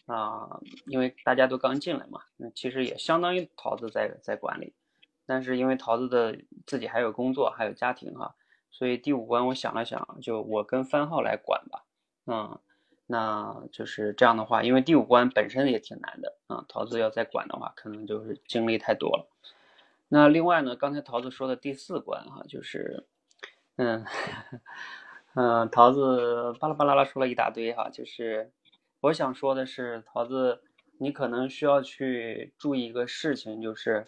[0.05, 4.73] 啊，因为大家都刚进来嘛，那其实也相当于桃子在在管理，
[5.25, 8.35] 但是因为桃子的自己还有工作还有家庭哈。
[8.71, 11.85] 所以第五关，我想了想，就我跟番号来管吧，
[12.25, 12.59] 嗯，
[13.05, 19.29] 那就是这样的话，因为第五关本身也挺难的啊，桃子要再管的话，可能就是精力太多了。
[20.09, 23.07] 那另外呢，刚才桃子说的第四关哈，就是，
[23.77, 24.05] 嗯，
[25.35, 28.51] 嗯，桃子巴拉巴拉拉说了一大堆哈，就是
[29.05, 30.63] 我想说的是，桃子，
[30.97, 34.07] 你可能需要去注意一个事情，就是，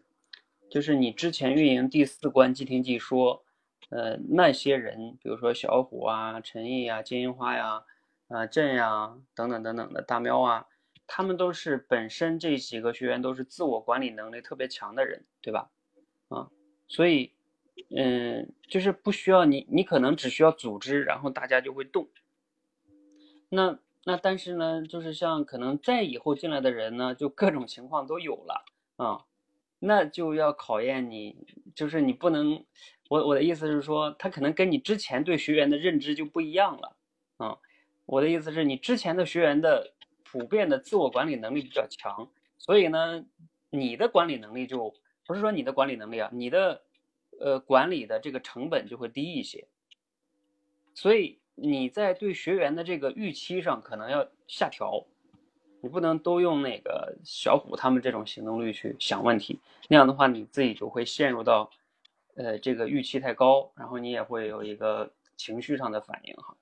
[0.72, 3.44] 就是你之前运营第四关即听即说。
[3.90, 7.86] 呃，那些人，比如说小虎啊、陈毅啊、金银花呀、
[8.28, 10.68] 啊朕呀等等等等的大喵啊，
[11.06, 15.70] 他们都是本身这几个学员都是自我管理能力特别强的人，对吧？
[16.28, 16.50] 啊，
[16.90, 17.32] 所以，
[17.96, 22.10] 嗯，就是不需要你，你可能只需要组织，然后大家就会动。
[23.48, 28.64] 那那但是呢，就是像可能再以后进来的人呢，就各种情况都有了
[28.96, 29.26] 啊，
[29.80, 31.36] 那就要考验你，
[31.76, 32.64] 就是你不能。
[33.10, 36.96] 我我的意思是说，他可能跟你之前对学员的认知就不一样了，
[37.36, 37.58] 啊，
[38.06, 39.94] 我的意思是你之前的学员的
[40.24, 43.26] 普遍的自我管理能力比较强，所以呢，
[43.70, 44.94] 你的管理能力就
[45.26, 46.82] 不是说你的管理能力啊，你的
[47.42, 49.68] 呃管理的这个成本就会低一些，
[50.94, 55.06] 所以你在对学员的这个预期上可能要下调，
[55.82, 61.70] 你不能都用那个小虎他们这种行动力去想问题，那样的话你自己就会陷入到。
[62.40, 66.56] 呃，这个预期太高，然后你也会有一个情绪上的反应哈。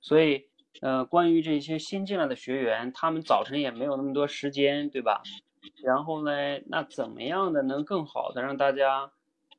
[0.00, 0.44] 所以，
[0.80, 5.22] 呃，关于这些新进来的学员，他们早晨也没有那么多时间，对吧？
[5.84, 6.32] 然后呢，
[6.66, 9.12] 那怎么样的能更好的让大家，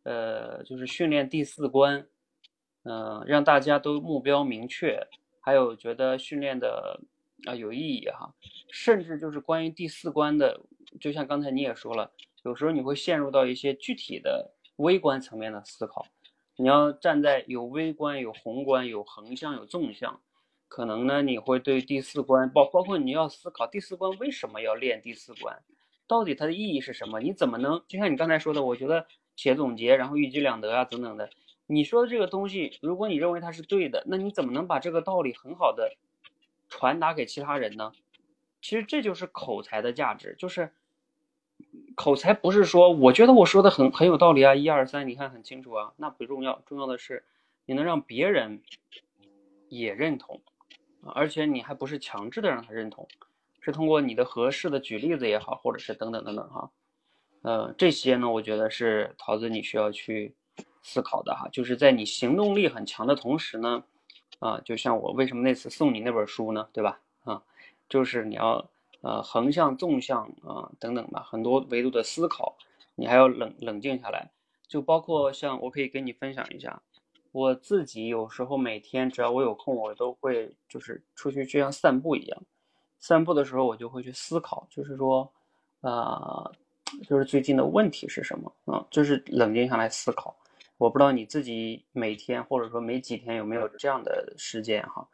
[0.04, 2.06] 呃，就是训练第四关，
[2.84, 5.08] 嗯，让大家都目标明确，
[5.39, 7.00] 还有觉得训练的
[7.46, 8.34] 啊有意义哈。
[8.72, 10.60] 甚至就是关于第四关的，
[11.00, 12.12] 就像刚才你也说了，
[12.44, 14.52] 有时候你会陷入到一些具体的。
[14.78, 16.08] 微观层面的思考，
[16.56, 20.20] 你要站在有微观、有宏观、有横向、有纵向，
[20.67, 25.62] 可能呢你会对第四关包包括你要思考第四关为什么要练第四关，
[26.08, 27.20] 到底它的意义是什么？
[27.20, 31.30] 你怎么能就像你刚才说的，我觉得写总结，然后一举两得啊等等的，
[31.72, 35.96] 你说的这个东西，如果你认为它是对的，那你怎么能把这个道理很好的
[36.70, 37.94] 传达给其他人呢？
[38.62, 40.72] 其实这就是口才的价值，就是。
[41.94, 47.24] 口才不是说，我觉得我说的很很有道理啊，一二三，你看很清楚啊，那不重要，重要的是
[47.66, 48.64] 你能让别人
[49.70, 50.42] 也认同，
[51.04, 53.08] 而且你还不是强制的让他认同，
[53.60, 56.72] 是通过你的合适的举例子也好，或者是等等等等哈，
[57.44, 60.34] 呃，这些呢，我觉得是桃子你需要去
[60.82, 63.84] 思考的哈，就是在你行动力很强的同时呢，
[64.40, 67.00] 啊，就像我为什么那次送你那本书呢，对吧？
[67.24, 67.42] 啊，
[67.90, 68.70] 就是你要。
[69.04, 72.56] 呃，横向、纵向啊，等等吧，很多维度的思考，
[72.94, 74.30] 你还要冷冷静下来。
[74.68, 76.80] 就包括像我可以跟你分享一下，
[77.32, 82.44] 我自己有时候每天只要我有空，我都会就是出去就像散步一样。
[83.00, 85.28] 散步的时候，我就会去思考，就是说，
[85.82, 86.52] 啊，
[87.10, 88.86] 就是最近的问题是什么啊？
[88.92, 90.36] 就是冷静下来思考。
[90.82, 95.08] 我不知道你自己每天或者说每几天有没有这样的时间哈？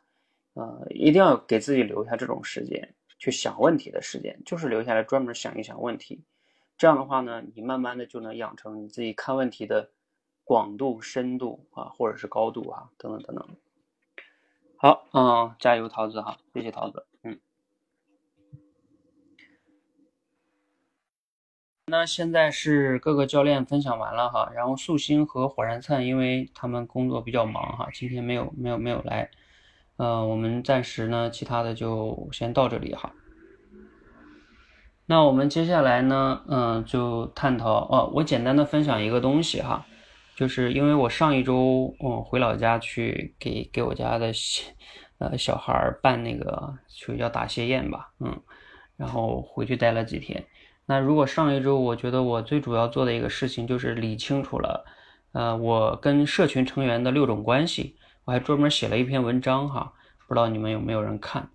[0.54, 2.96] 呃，一定要给自己留下这种时间。
[3.20, 6.24] 去想问题的时间，就是留下来专门想一想问题。
[6.78, 9.92] 这样的话呢，你慢慢的就能养成你自己看问题的
[10.46, 13.50] 广度、深度啊，或者是高度啊，等等等等。
[14.78, 17.38] 好，嗯，加油，桃子哈，谢谢桃子，嗯。
[21.90, 29.30] 那现在是各个教练分享完了哈，然后素心和火燃灿，因为他们工作比较忙哈，今天没有没有没有来，
[29.96, 33.14] 呃，我们暂时呢，其他的就先到这里哈。
[35.06, 39.86] 那我们接下来呢，嗯，就探讨哦，我简单的分享一个东西哈，
[40.36, 44.62] 就是因为我上一周嗯回老家去给给我家的小
[45.20, 48.42] 呃小孩办那个就叫答谢宴吧，嗯，
[48.98, 50.46] 然后回去待了几天。
[50.88, 54.84] 那如果上一周我觉得我最主要做的一个事情就是理清楚了，
[55.34, 59.94] 呃，我跟社群成员的六种关系，我还专门写了一篇文章哈，
[60.28, 61.48] 不知道你们有没有人看？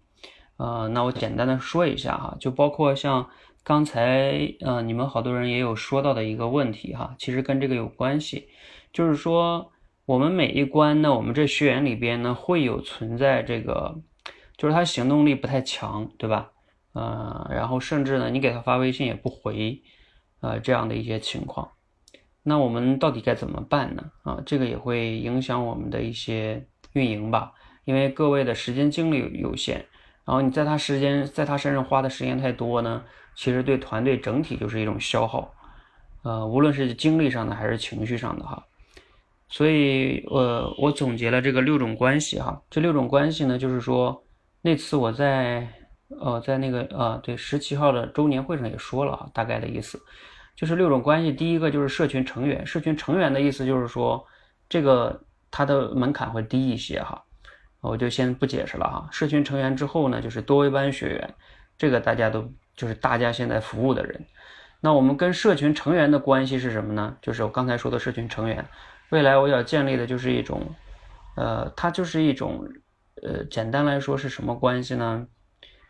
[0.58, 3.28] 呃，那我简单的说一下哈，就包括像。
[3.64, 8.48] 刚才，呃，你们好多人也有说到的一个问题哈，其实跟这个有关系，
[8.92, 9.70] 就是说
[10.04, 14.00] 我们每一关呢，我们这学员里边呢会有存在这个，
[14.56, 16.50] 就是他行动力不太强，对吧？
[16.92, 19.82] 呃，然后甚至呢，你给他发微信也不回，
[20.40, 21.70] 呃，这样的一些情况，
[22.42, 24.10] 那我们到底该怎么办呢？
[24.22, 27.52] 啊，这个也会影响我们的一些运营吧，
[27.84, 29.76] 因为各位的时间精力有限，
[30.24, 33.02] 然后你在他时间在他身上花的时间太多呢。
[33.34, 35.50] 其实对团队整体就是一种消耗，
[36.22, 38.62] 呃，无论是精力上的还是情绪上的哈。
[39.48, 42.60] 所以，呃，我总结了这个六种关系哈。
[42.68, 44.22] 这六种关系呢，就是说
[44.60, 45.66] 那次我在
[46.20, 50.00] 呃在那个呃对十七号的周年会上也说了啊，大概的意思
[50.56, 51.32] 就是六种关系。
[51.32, 54.24] 第一个就是社群成员，社群成员的意思就是说
[54.68, 57.22] 这个它的门槛会低一些哈，
[57.80, 59.08] 我就先不解释了哈。
[59.10, 61.34] 社群成员之后呢，就是多维班学员，
[61.76, 62.50] 这个大家都。
[62.74, 64.24] 就是大家现在服务的人，
[64.80, 67.14] 那我们跟社群成员的关系是什么呢？
[67.20, 68.66] 就是我刚才说的社群成员，
[69.10, 70.74] 未来我要建立的就是一种，
[71.36, 72.66] 呃，它就是一种，
[73.22, 75.26] 呃，简单来说是什么关系呢？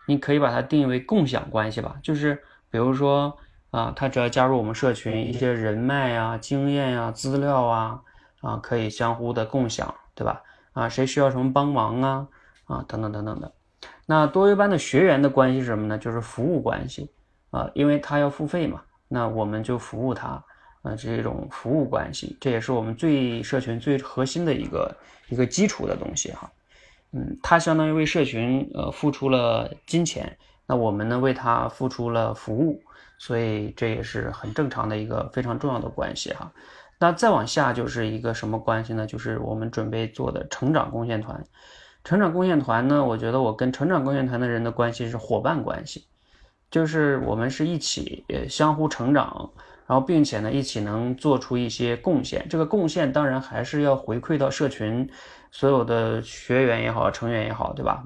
[0.06, 2.34] 你可以把它定义为共享关系吧，就是
[2.70, 3.36] 比如说
[3.70, 8.00] 啊，他只要加入我们社群，一些人脉啊、经验啊、资料啊，
[8.40, 10.42] 啊，可以相互的共享，对吧？
[10.72, 12.28] 啊，谁需要什么帮忙啊？
[12.64, 13.52] 啊，等等等等的。
[14.06, 15.96] 那多维班的学员的关系是什么呢？
[15.96, 17.10] 就是服务关系
[17.50, 20.28] 啊，因为他要付费嘛，那我们就服务他
[20.82, 24.96] 啊，这是一种服务关系，这也是我们最社群最核心的一个
[25.28, 26.50] 一个基础的东西哈。
[27.12, 30.36] 嗯，他相当于为社群呃付出了金钱，
[30.66, 32.82] 那我们呢为他付出了服务，
[33.18, 36.50] 所以这也是很正常的一个非常重要的关系哈。
[36.98, 39.06] 那再往下就是一个什么关系呢？
[39.06, 41.44] 就是我们准备做的成长贡献团。
[42.04, 43.04] 成长贡献团呢？
[43.04, 46.04] 我觉得我跟成长贡献团的人的关系是伙伴关系，
[46.70, 49.50] 就是我们是一起呃相互成长，
[49.86, 52.46] 然后并且呢一起能做出一些贡献。
[52.48, 55.08] 这个贡献当然还是要回馈到社群
[55.52, 58.02] 所有的学员也好，成员也好，对吧？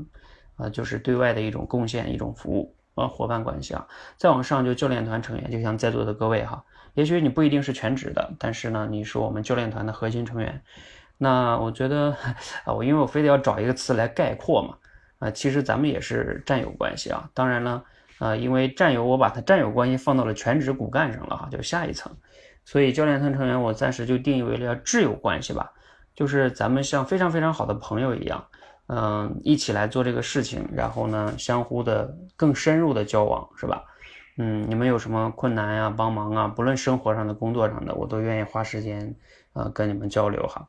[0.57, 3.87] 啊，就是对外的一种贡献，一种服务啊，伙伴关系啊。
[4.17, 10.61] 再往上就教练团成员，就像在座的各位哈，也许你不一定是全职的，但是呢，你是我们教练团的核心成员。
[11.19, 12.15] 那我觉得
[12.65, 14.77] 啊，我因为我非得要找一个词来概括嘛，
[15.21, 17.31] 啊，其实咱们也是战友关系啊。
[17.33, 17.85] 当然了，
[18.19, 22.15] 啊，因为战友，我把他战友关系放到了全职骨干上了哈，就下一层。
[22.65, 25.73] 所以教练团成员，我暂时就定义为了要挚友关系吧，
[26.17, 28.45] 就是咱们像非常非常好的朋友一样，
[28.89, 33.85] 嗯，一起来做这个事情，然后呢，相互的更深入的交往，是吧？
[34.39, 39.15] 嗯，你们有什么困难呀、帮忙啊，不论生活上的、工作上的，我都愿意花时间，
[39.53, 40.67] 呃，跟你们交流哈。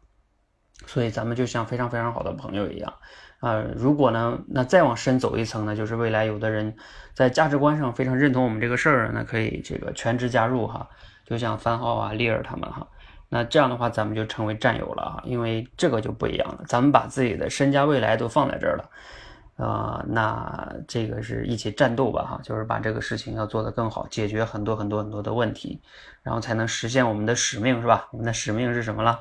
[0.85, 2.93] 所以咱们就像非常非常好的朋友一样，
[3.39, 6.75] 啊，如果呢，那再往深走一层呢，就是未来有的人
[7.13, 10.87] 在价值观上非常认同我们这个事儿，那可以这个全职加入哈，
[11.25, 12.87] 就像番号啊、利尔他们哈，
[13.29, 25.81] 那这样的话咱们就成为战友了哈，因为这个就不一样了，咱们把自己的身家未来都放在这儿了，啊，那这个是一起战斗吧哈，就是把这个事情要做得更好，解决很多很多很多的问题，
[26.23, 28.07] 然后才能实现我们的使命是吧？
[28.11, 29.19] 我们的使命是什么了？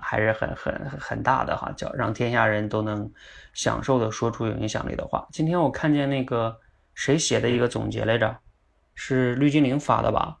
[0.00, 3.08] 还是很很很大的哈，叫让天下人都能
[3.52, 5.24] 享受的说出有影响力的话。
[5.30, 6.58] 今天我看见那个
[6.94, 8.36] 谁写的一个总结来着，
[8.96, 10.36] 是绿精灵发的吧？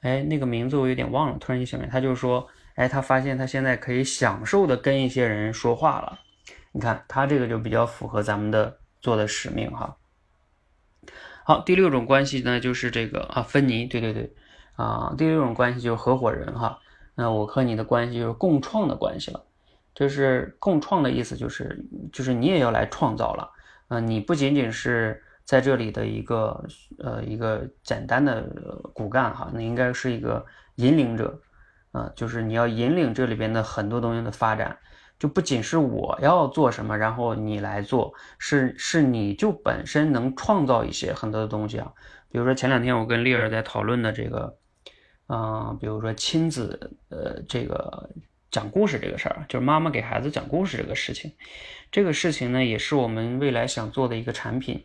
[0.00, 6.18] 哎，那个名字我有点忘了，突然一想起他就说，哎，他发现他现在可以享受的跟一些人说话了。
[6.72, 9.96] 你看他这个就比较符合咱们的做的使命哈。
[11.44, 14.30] 好，第六种关系呢就是这个啊，芬妮，对对对，
[14.74, 16.78] 啊，第六种关系就是合伙人哈。
[17.14, 19.42] 那我和你的关系就是共创的关系了，
[19.94, 23.50] 就是共创的意思就是，就是你也要来创造了，
[23.88, 26.62] 啊，你不仅仅是在这里的一个
[26.98, 28.42] 呃一个简单的
[28.92, 30.44] 骨干哈，那应该是一个
[30.74, 31.40] 引领者
[31.92, 34.76] 啊，就是你要引领这里边的很多东西的发展，
[35.18, 41.90] 就不仅是我要做什么，然后你来做，是是你就本身能创造一些很多的东西啊，
[42.28, 44.58] 比如说前两天我跟丽儿在讨论的这个。
[45.28, 48.08] 啊，比如说亲子，呃，这个
[48.48, 51.32] 讲故事这个事儿，就是妈妈给孩子讲故事这个事情，
[51.90, 54.84] 这个事情呢，也是我们未来想做的一个产品。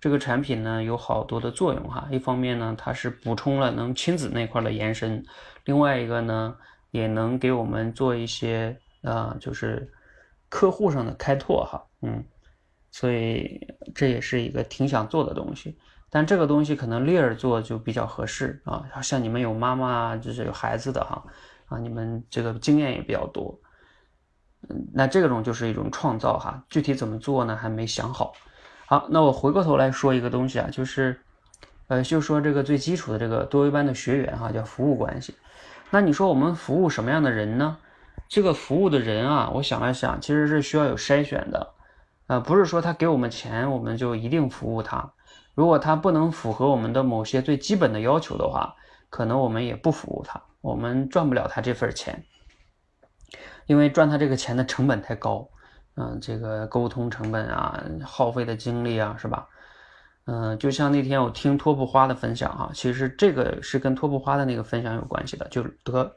[0.00, 2.06] 这个产品呢，有好多的作用哈。
[2.10, 5.22] 一方面呢，它是补充了能亲子那块的延伸；
[5.64, 6.56] 另外一个呢，
[6.90, 9.92] 也能给我们做一些啊，就是
[10.48, 11.84] 客户上的开拓哈。
[12.02, 12.24] 嗯，
[12.90, 13.60] 所以
[13.94, 15.76] 这也是一个挺想做的东西。
[16.10, 21.22] 但这个东西可能丽儿做就比较合适啊，像你们有妈妈就是有孩子的哈，
[21.66, 23.60] 啊，你们这个经验也比较多，
[24.68, 27.54] 嗯，那这种就是一种创造哈，具体怎么做呢？
[27.56, 28.32] 还没想好。
[28.90, 31.20] 好，那我回过头来说一个东西啊，就是，
[31.88, 35.34] 呃，就说这个最基础的这个多维班的学员哈，叫服务关系。
[35.90, 37.76] 那你说我们服务什么样的人呢？
[38.30, 41.74] 这个服务的人啊，我想了想，其实是需要有筛选的，
[42.28, 45.12] 啊，不是说他给我们钱，我们就一定服务他。
[45.54, 48.74] 如果他不能符合我们的某些最基本的要求的话，
[49.10, 52.24] 可能我们也不服务他，我们赚不了他这份钱，
[53.66, 55.46] 因为赚他这个钱的成本太高，
[55.98, 59.48] 嗯，这个沟通成本啊，耗费的精力啊，是吧？
[60.26, 66.14] 嗯，就像那天我听托布花的分享哈，其实这个是跟托布花的那个分享有关系的，就得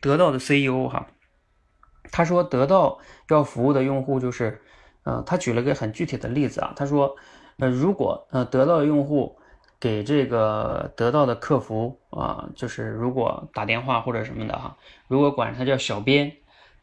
[0.00, 1.06] 得到的 CEO 哈，
[2.12, 2.98] 他说得到
[3.30, 4.60] 要服务的用户就是，
[5.04, 7.16] 呃，他举了个很具体的例子啊，他说。
[7.58, 9.34] 呃如果呃得到的用户
[9.80, 14.76] 给这个得到的客服啊，就是如果打电话或者什么的哈，
[15.08, 16.30] 如果管他叫小编，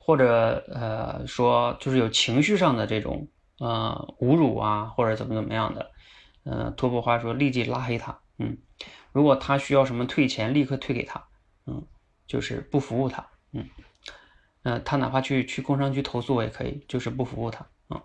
[0.06, 3.26] 或者呃说就是有情绪上的这种
[3.60, 5.92] 呃侮辱啊或者怎么怎么样的，
[6.44, 8.58] 呃托布话说立即拉黑他，嗯，
[9.14, 11.24] 如果他需要什么退钱，立刻退给他，
[11.68, 11.82] 嗯，
[12.28, 13.66] 就是不服务他，嗯，
[14.64, 18.04] 呃他哪怕去去工商局投诉也可以，就是不服务他，啊。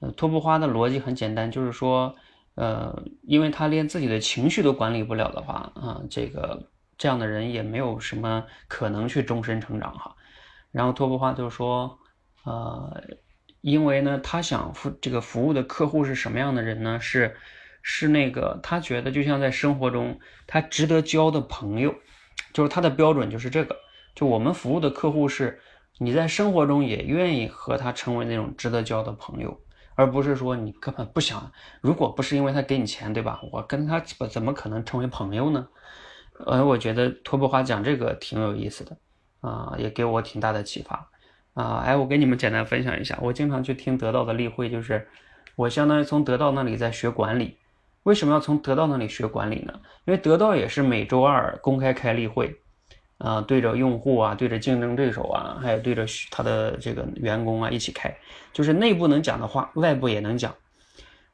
[0.00, 2.14] 呃，托布花的逻辑很简单，就是说，
[2.56, 6.68] 呃，因为他连自己的情绪都管理不了的话，啊，这个
[6.98, 10.15] 这样的人也没有什么可能去终身成长哈。
[10.76, 11.98] 然后托布花就说，
[12.44, 13.02] 呃，
[13.62, 17.00] 因为呢，他想服这个服务的客户是什么样的人呢？
[17.00, 17.34] 是
[17.80, 21.94] 是那个他觉得就像在生活中他值得交的朋友，
[22.52, 23.74] 就是他的标准就是这个，
[24.14, 25.58] 就我们服务的客户是
[25.96, 29.58] 你在生活中也愿意和他成为那种值得交的朋友。
[29.94, 31.50] 而不是说你根本不想，
[31.80, 33.40] 如果不是因为他给你钱，对吧？
[33.50, 33.98] 我跟他
[34.30, 35.66] 怎么可能成为朋友呢？
[36.44, 38.94] 呃，我觉得托布花讲这个挺有意思的，
[39.40, 41.08] 啊，也给我挺大的启发，
[41.54, 45.06] 啊，哎，我给你们简单分享一下，我经常去听得到的例会，就是
[45.54, 47.56] 我相当于从得到那里在学管理。
[48.02, 49.72] 为什么要从得到那里学管理呢？
[50.04, 52.54] 因为得到也是每周二公开开例会。
[53.18, 58.14] 啊，对着用户啊，对着竞争对手啊，还有对着他的这个员工啊一起开，
[58.52, 60.54] 就是内部能讲的话，外部也能讲。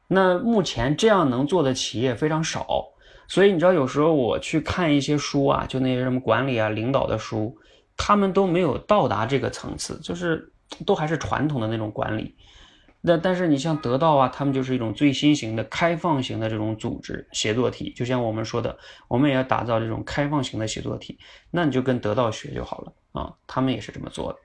[0.06, 2.84] 那目前这样能做的企业非常少，
[3.26, 7.58] 所以你知道，有时候我去看一些书啊，就那些什么管理啊、领导的书，
[8.04, 10.52] 他们都没有到达这个层次，就是
[10.84, 12.34] 都还是传统的那种管理。
[13.00, 18.76] 那但是你像得到啊，他们就是一种最新型的开放型的这种组织协作体，就像我们说的，
[19.06, 21.16] 我们也要打造这种开放型的协作体，
[21.48, 24.38] 那你就跟得到学就好了啊，他们也是这么做的。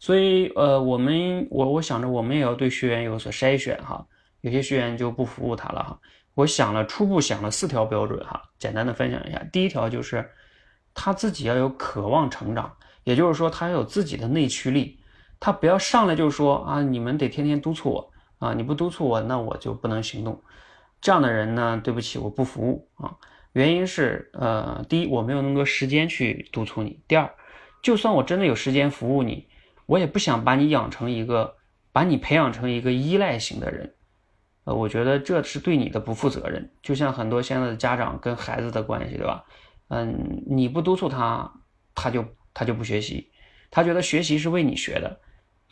[0.00, 4.04] 所以呃，我们我我想着我们也要对学员有所筛选哈，
[4.40, 5.96] 有些学员就不服务他了哈。
[6.34, 9.40] 我想了初步想了四条标准哈，简单的分享一下。
[9.52, 10.28] 第一条就是
[10.92, 12.76] 他自己要有渴望成长，
[13.06, 14.98] 也就是说他要有自己的内驱力。
[15.38, 20.42] 他不要上来就说啊，你们得天天督促我啊，你不督促我，那我就不能行动。
[21.00, 23.14] 这样的人呢，对不起，我不服务啊。
[23.52, 27.30] 原因是，呃，第一，我没有那么多时间去督促你；第二，
[27.82, 29.46] 就算我真的有时间服务你，
[29.86, 31.54] 我也不想把你养成一个，
[31.92, 33.94] 把你培养成一个依赖型的人。
[34.64, 36.72] 呃，我觉得这是对你的不负责任。
[36.82, 39.44] 就像很多现在的家长跟孩子的关系，对吧？
[39.88, 41.52] 嗯，你不督促他，
[41.94, 42.24] 他就
[42.56, 43.30] 他就不学习，
[43.70, 45.20] 他觉得学习是为你学的。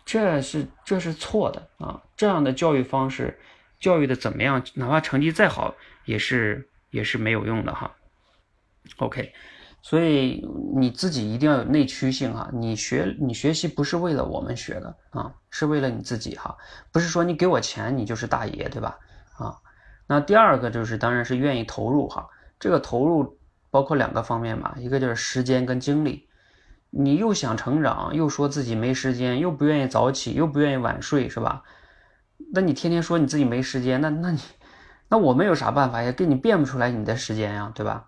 [0.04, 2.02] 这是这是错的啊！
[2.14, 3.40] 这样的教育方式，
[3.80, 4.62] 教育的怎么样？
[4.74, 5.74] 哪怕成绩再好，
[6.04, 7.90] 也是也是没有用的哈。
[8.98, 9.32] OK，
[9.80, 12.50] 所以你自己一定要有内驱性哈。
[12.52, 16.54] 你学你学习不是为了我们学的啊，是为了你自己哈。
[16.92, 18.98] 不是说你给我钱你就是大爷对吧？
[19.38, 19.56] 啊，
[20.06, 22.28] 那第二个就是当然是愿意投入哈。
[22.60, 23.38] 这个投入
[23.70, 26.28] 包括两个方面嘛，一个就是时间跟精力。
[26.96, 31.64] 你又想成长，又说自己没时间，又不愿意早起，又不愿意晚睡，是吧？
[32.52, 34.38] 那你天天说你自己没时间，那那你，
[35.08, 36.02] 那我们有啥办法？
[36.02, 38.04] 也给你变不出来你的时间呀，对吧？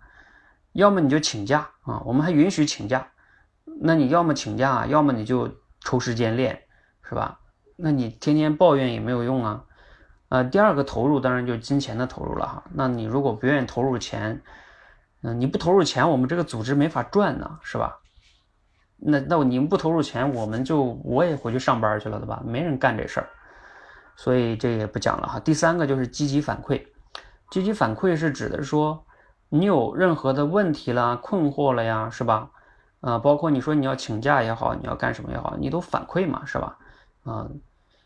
[0.71, 3.05] 要么你就请假啊，我们还允许请假。
[3.81, 6.61] 那你要么请假，要么你就抽时间练，
[7.03, 7.39] 是吧？
[7.75, 9.65] 那你天天抱怨也没有用啊。
[10.29, 12.63] 呃，第二个投入当然就是金钱的投入了哈。
[12.73, 14.41] 那你如果不愿意投入钱，
[15.23, 17.99] 嗯，你不投入钱，我们这个组织没法转呢，是吧？
[18.97, 22.41] 那那你们不投入钱，我们就我也回去上班去了，对吧？
[22.45, 23.29] 没人干这事儿，
[24.15, 25.39] 所以这也不讲了哈。
[25.39, 26.81] 第三个就是积极反馈，
[27.51, 29.05] 积极反馈是指的说，
[29.49, 32.49] 你有任何的问题啦、困惑了呀，是吧？
[33.01, 36.77] 啊，包括你说你要请假也好，你要干什么也好，你都反馈嘛，是吧？
[37.23, 37.47] 啊，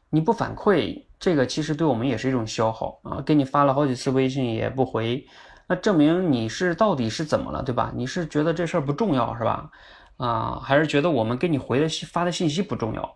[0.09, 1.03] 你不反馈。
[1.21, 3.21] 这个其实对我们也是一种消耗啊！
[3.23, 5.23] 给你发了好几次微信也不回，
[5.67, 7.91] 那证明你是到底是怎么了，对吧？
[7.93, 9.69] 你是觉得这事儿不重要是吧？
[10.21, 13.15] 啊，还是觉得我们给你回的信发的信息不重要？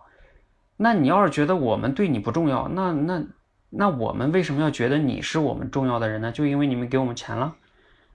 [0.77, 3.23] 那你要是觉得我们对你不重要，那那
[3.69, 6.31] 那我们为什么要觉得你是我们重要的人呢？
[6.31, 7.55] 就因为你们给我们钱了，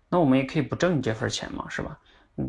[0.08, 1.98] 那我们也可以不挣你这份钱嘛，是吧？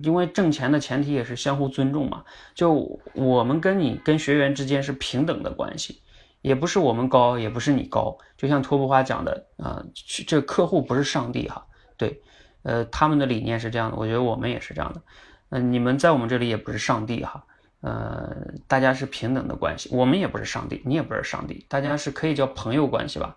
[0.03, 2.23] 因为挣钱的前提也是相互尊重嘛，
[2.55, 6.01] 就我们跟你跟学员之间是平等的关系。
[6.41, 9.85] 也不是我们高，也不是你高，就像托布花讲的啊，
[10.25, 11.67] 这客户不是上帝哈，
[11.97, 12.19] 对，
[12.63, 15.03] 呃，他们的理念是这样的，我觉得我们也是这样的，
[15.51, 17.43] 嗯，你们在我们这里也不是上帝哈，
[17.81, 18.35] 呃，
[18.67, 23.35] 大家是平等的关系，我们也不是上帝，你也不是上帝，大家是可以叫朋友关系吧，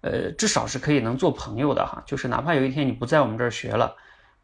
[0.00, 3.96] 呃，至少是可以能做朋友的哈，就是哪怕有一天你不在我们这儿学了，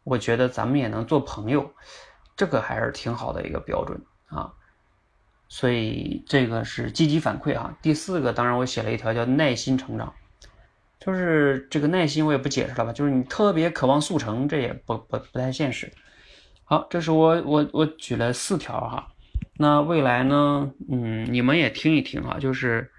[0.05, 1.73] 我觉得咱们也能做朋友，
[2.37, 4.53] 这个还是挺好的一个标准啊。
[5.49, 7.77] 所以这个是积极反馈哈。
[7.81, 10.13] 第四个，当然我写了一条叫耐心成长，
[10.99, 15.91] 就是这个耐心我也不解释了吧，就是你特别渴望速成，这也不不不太现实。
[16.73, 19.07] 好，这是我我我举了四条哈。
[19.59, 22.91] 那未来呢，嗯，你们也听一听哈，就是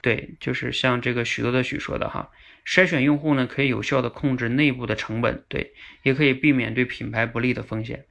[0.00, 2.30] 对，就是像这个许多的许说的哈，
[2.64, 5.74] 筛选用户呢可以有效的控制内部的成本，对，
[6.04, 8.06] 也可以避免对品牌不利的风险。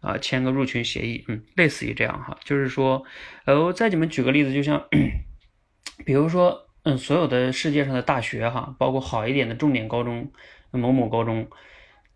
[0.00, 3.02] 啊，签个入群协议，嗯，类似于这样哈，就是说，
[3.46, 4.86] 呃，我再给你们举个例子，就像，
[6.04, 10.30] 比如说，嗯，所有的世界上的大学哈，包括好一点的重点高中，
[10.70, 11.48] 某某高中，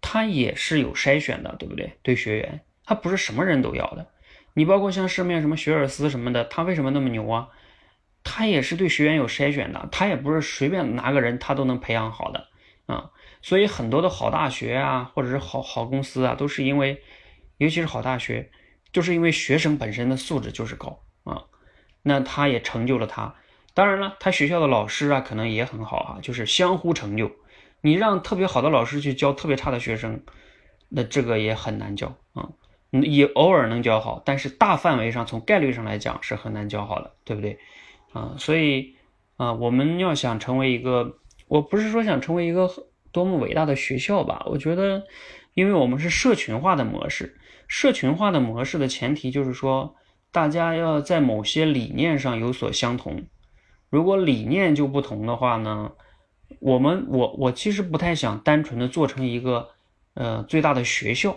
[0.06, 1.94] 它也是有筛选的，对不对？
[2.02, 4.06] 对学员，它不是什么人都要的。
[4.52, 7.48] 你包括像市面什么学而思什么的，他为什么那么牛啊？
[8.22, 12.48] 他也是对学员有筛选的，他也不是随便拿个人他都能培养好的
[12.84, 13.12] 啊。
[13.40, 17.02] 所以很多的好大学啊，或者是好好公司啊，都是因为。
[17.58, 18.50] 尤其是好大学，
[18.92, 21.44] 就是因为学生本身的素质就是高啊，
[22.02, 23.32] 那他也成就了他。
[23.74, 27.30] 当然了，他学校的老师啊，可能也很好啊，就是相互成就。
[27.84, 30.22] 你让特别好的老师去教特别差的学生，
[30.88, 32.48] 那这个也很难教啊。
[33.02, 37.58] 也偶尔能教好，但是大范围上从概率上来讲是很难教好的，对不对
[38.14, 38.36] 啊？
[38.38, 38.96] 所以
[39.36, 42.70] 啊，我们要想成为一个，我不是说想成为一个
[43.12, 45.02] 多么伟大的学校吧，我觉得，
[45.52, 47.38] 因为我们是社群化的模式。
[47.68, 49.94] 社群化的模式的前提就是说，
[50.32, 53.26] 大家要在某些理念上有所相同。
[53.90, 55.92] 如果理念就不同的话呢，
[56.64, 59.68] 我们我我其实不太想单纯的做成一个
[60.14, 61.36] 呃最大的学校，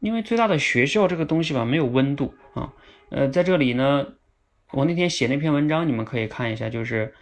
[0.00, 2.74] 因为最大的学校这个东西吧没有温度啊。
[3.08, 4.08] 呃，在这里呢，
[4.72, 7.14] 我那天写那篇文章你们可以看一下，就是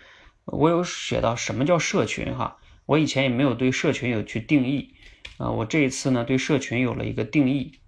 [0.47, 2.59] 我有写到什么叫社群哈。
[2.86, 4.97] 我以前也没有对社群有去定义。
[5.36, 7.78] 啊，我这一次呢对社群有了一个定义。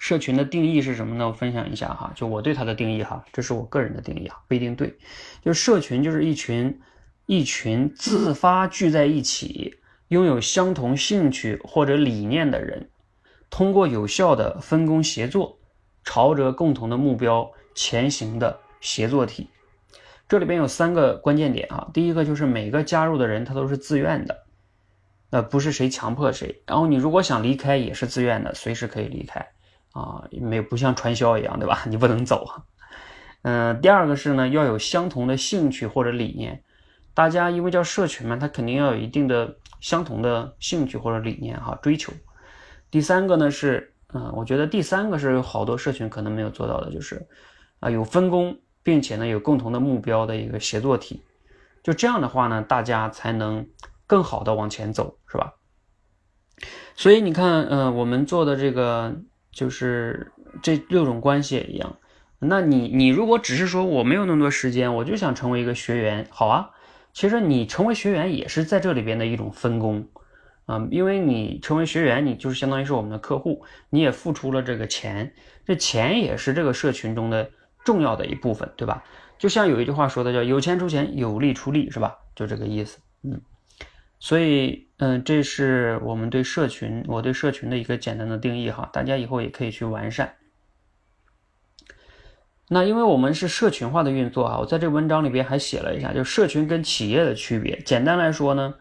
[0.00, 1.28] 社群的定义是什么呢？
[1.28, 4.98] 我分享一下哈，就我对它的定义哈，这是我个人的定义啊，不一定对。
[5.44, 6.80] 就社群就是一群
[7.26, 12.90] 一群自发聚在一起，拥有相同兴趣或者理念的人，
[13.48, 15.58] 通过有效的分工协作，
[16.04, 19.48] 朝着共同的目标前行的协作体。
[20.28, 24.44] 这里边有三个关键点啊，第一个就是每个加入的人他都是自愿的。
[25.30, 29.40] 呃，不是谁强迫谁，然后你如果想离开也是自愿的，随时可以离开
[29.92, 31.82] 啊，没有不像传销一样，对吧？
[31.90, 32.62] 你不能走。
[33.42, 36.62] 嗯，第二个是呢，要有相同的兴趣或者理念，
[37.14, 42.12] 大家因为叫社群嘛，他肯定要有一定的相同的兴趣或者理念哈，追求。
[42.90, 47.26] 第三个呢是，嗯，我觉得第三个是有好多社群可能没有做到的，就是
[47.80, 51.22] 啊有分工，并且呢有共同的目标的一个协作体，
[51.82, 53.66] 就这样的话呢，大家才能。
[54.06, 55.54] 更好的往前走，是吧？
[56.94, 59.16] 所以你看，嗯，我们做的这个
[59.50, 60.30] 就是
[60.62, 61.96] 这六种关系也一样。
[62.38, 66.68] 那你你如果只是说我没有那么多时间，我就想成为一个学员，好啊。
[67.14, 70.06] 其实你成为学员也是在这里边的一种分工
[70.66, 75.32] 啊，因为你成为学员，你就是相当于是我们的客户，你也付出了这个钱，
[75.64, 77.48] 这钱也是这个社群中的
[77.84, 79.04] 重要的一部分，对吧？
[79.38, 82.18] 就像有一句话说的叫“有钱出钱，有力出力”，是吧？
[82.34, 83.40] 就这个意思，嗯。
[84.18, 90.34] 所以，嗯，这是我们对社群，我对社群的一个简单的定义哈，大家以后也可以去完善。
[92.68, 97.78] 那因为我们是社群化的运作啊，我在这文章里边还写了一下，就社群跟企业的区别。
[97.84, 98.74] 简单来说呢，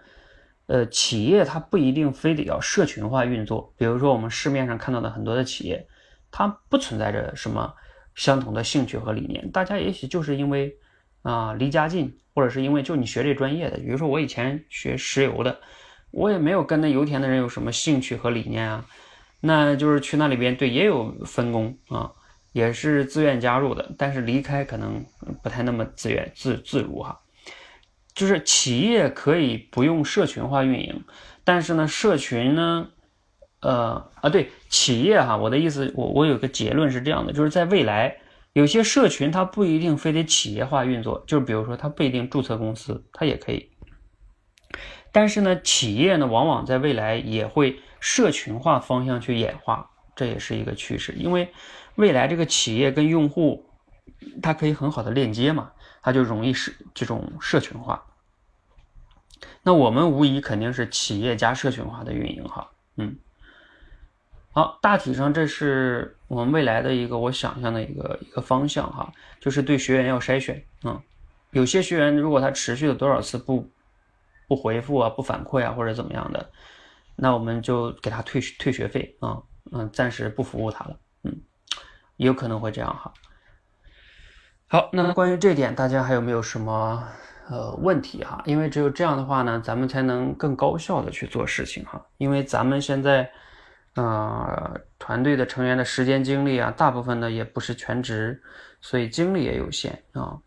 [0.67, 3.73] 呃，企业它不一定非得要社群化运作。
[3.77, 5.85] 比如说我们市面上看到的很多的企业，
[6.31, 7.73] 它不存在着什么
[8.15, 10.73] 相同的兴趣和理念，大家也许就是因为
[11.21, 15.59] 啊离家近，或者是因为就你学这专业的，比如说我以前学石油的，
[16.11, 18.85] 我也没有跟那油田的人有什么兴趣和理念啊，
[19.41, 22.13] 那就是去那里边对也有分工啊。
[22.53, 25.03] 也是自愿加入的，但是离开可能
[25.41, 27.19] 不太那么自愿自自如哈。
[28.15, 31.03] 就是企业可以不用社群化运营，
[31.43, 32.89] 但是呢，社群呢，
[33.59, 38.17] 呃啊对，企业哈，我的意思，我我有个结论是这样的，就是在未来，
[38.53, 43.71] 有些社群它不一定非得企业化运作，就是比如说它不一定注册公司，它也可以。
[45.11, 51.51] 但是呢，企业呢，往往在未来也会社群化方向去演化，这也是一个趋势，因为。
[51.95, 53.69] 未来这个企业跟用户，
[54.41, 55.71] 它可以很好的链接嘛，
[56.01, 58.03] 它就容易是这种社群化。
[59.61, 63.17] 那我们无疑肯定是企业加社群化的运营哈，嗯，
[64.51, 71.01] 好，大体上这是我们未来的一个我想象的一个一个方向哈，就是对学员要筛选啊，
[71.51, 73.69] 有些学员如果他持续了多少次不
[74.47, 76.49] 不回复啊、不反馈啊或者怎么样的，
[77.15, 79.41] 那我们就给他退退学费啊，
[79.71, 80.97] 嗯，暂时不服务他了。
[82.17, 83.13] 也有可能会这样哈。
[84.67, 87.07] 好，那关于这点，大家还有没有什么
[87.47, 88.41] 呃问题哈？
[88.45, 92.03] 因为只有这样的话呢，咱们才能更高效的去做事情哈。
[92.17, 93.29] 因为咱们现在
[93.93, 98.41] 呃团队的成员的时间精力啊，大部分呢也不是全职，
[98.81, 100.39] 所以精力也有限啊，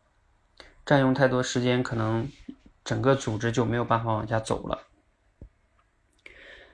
[0.84, 2.28] 占用太多时间，可能
[2.82, 4.82] 整个组织就没有办法往下走了。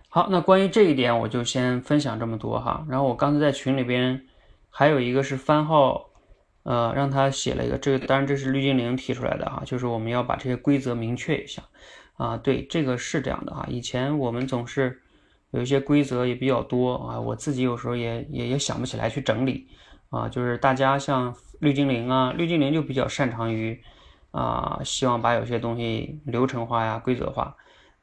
[0.09, 2.83] 好，那关于这一点，我就先分享这么多哈。
[2.89, 4.27] 然后我刚才在群里边。
[4.75, 6.09] 还有一个是番号，
[6.63, 11.63] 呃，让他写了一个这个，当然这是绿精灵提出来的哈，就是我们要把这些规则明确一下
[12.17, 12.39] 啊。
[12.39, 13.67] 对，这个是这样的哈。
[13.69, 14.99] 以前我们总是
[15.51, 19.69] 有一些规则也比较多啊，我自己有时候也也也想不起来去整理
[20.09, 20.27] 啊。
[20.27, 23.79] 就是大家像绿精灵啊，绿精灵就比较擅长于
[24.31, 27.55] 啊，希望把有些东西流程化呀、规则化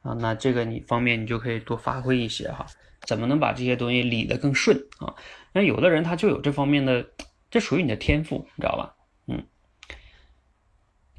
[0.02, 0.14] 啊。
[0.20, 2.64] 那这个你方面你就可以多发挥一些哈。
[3.06, 5.08] 怎么能把这些东西理得更顺啊？
[5.52, 7.04] 那有的人他就有这方面的，
[7.50, 8.94] 这属于你的天赋，你知道吧？
[9.26, 9.44] 嗯。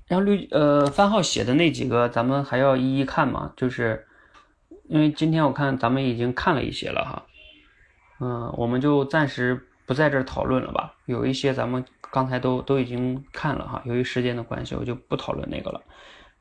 [0.08, 3.54] 然后绿呃番号写的那几个，咱们还要一一看嘛？
[3.56, 4.06] 就是
[4.90, 7.26] 因为今天我看咱们已经看了一些了哈，
[8.20, 10.94] 嗯，我们就暂时不在这讨论了吧。
[11.06, 15.82] 有一些咱们刚才都都已经看了哈，由于时间的关系，我就不讨论那个了。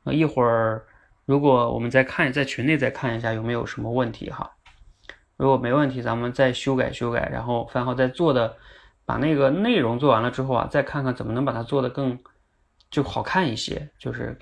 [0.05, 0.85] 呃，一会儿
[1.25, 4.51] 如果我们再看在群内再看一下有没有什么问题哈。
[5.41, 8.55] 如果没问题，咱们再修改修改，然后番号再做的，
[9.07, 12.19] 把那个内容做完了之后啊，再看看怎么能把它做的更
[12.91, 14.37] 就好看一些，就是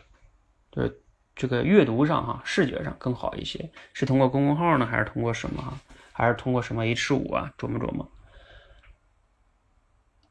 [0.72, 1.00] 就是
[1.36, 3.70] 这个阅读上哈，视觉上更好一些。
[3.92, 5.72] 是通过公众号呢，还是通过什么哈？
[6.12, 7.48] 还是通过什么 H 五啊？
[7.56, 8.10] 琢磨琢磨。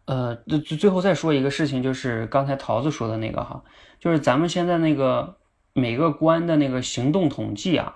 [0.04, 3.64] 呃，最最后再说一个事情，就是刚才桃子说的那个哈，
[4.02, 5.38] 就是咱们现在那个
[5.72, 7.96] 每个关的那个行动统计啊。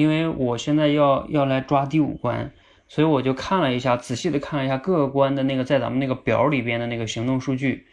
[0.00, 2.52] 因为我现在要要来抓第五关，
[2.88, 7.86] 所以我就看了一下，仔细的看了一下各个关的那个在咱们那个表里边的那个行动数据。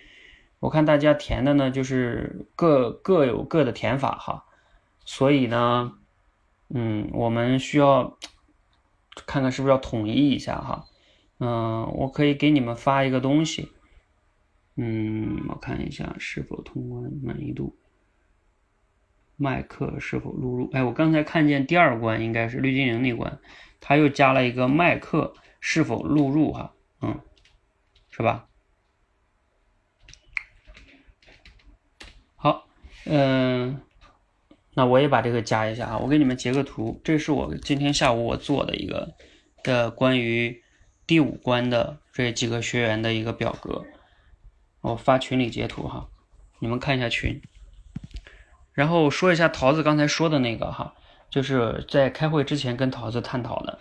[0.60, 4.46] 我看大家填的呢，就是各各有各的填法哈。
[5.04, 5.94] 所以呢，
[6.70, 8.18] 嗯，我们需要
[9.26, 10.86] 看看是不是要统一一下哈。
[11.40, 13.72] 嗯，我可以给你们发一个东西。
[14.78, 17.76] 嗯，我看一下是否通关满意度。
[19.40, 20.70] 麦克是否录入？
[20.74, 23.40] 哎，我刚才看见第二关应该是绿精灵那关，
[23.80, 27.20] 他又加了一个麦克是否录入哈，嗯，
[28.10, 28.48] 是吧？
[32.36, 32.68] 好，
[33.06, 33.80] 嗯，
[34.74, 39.16] 那我也把这个加一下啊，我给你们截个图，这是我今天下午我做的一个
[39.62, 40.64] 的关于
[41.06, 43.86] 第五关的这几个学员的一个表格，
[44.82, 46.10] 我发群里截图哈，
[46.60, 47.40] 你们看一下群。
[48.78, 50.94] 然后说一下桃子刚才说的那个哈，
[51.32, 53.80] 就是在开会之前跟桃子探讨的，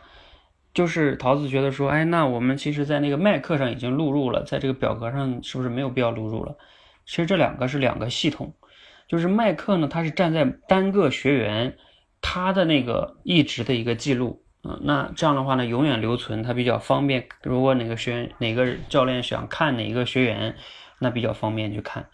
[0.73, 6.57] 就是桃子觉得说，哎，那我们其实，在那个麦克上已经录入了，在这个表格上是不是没有必要录入了？
[7.05, 8.55] 其实这两个是两个系统，
[9.07, 11.77] 就是麦克呢，它是站在单个学员
[12.23, 17.29] 他的那个一直的一个记录，嗯，那这样的话呢，永远留存，它比较方便。
[17.43, 20.57] 如果哪个学员哪个教练想看哪个学员，
[21.01, 22.07] 那比较方便去看。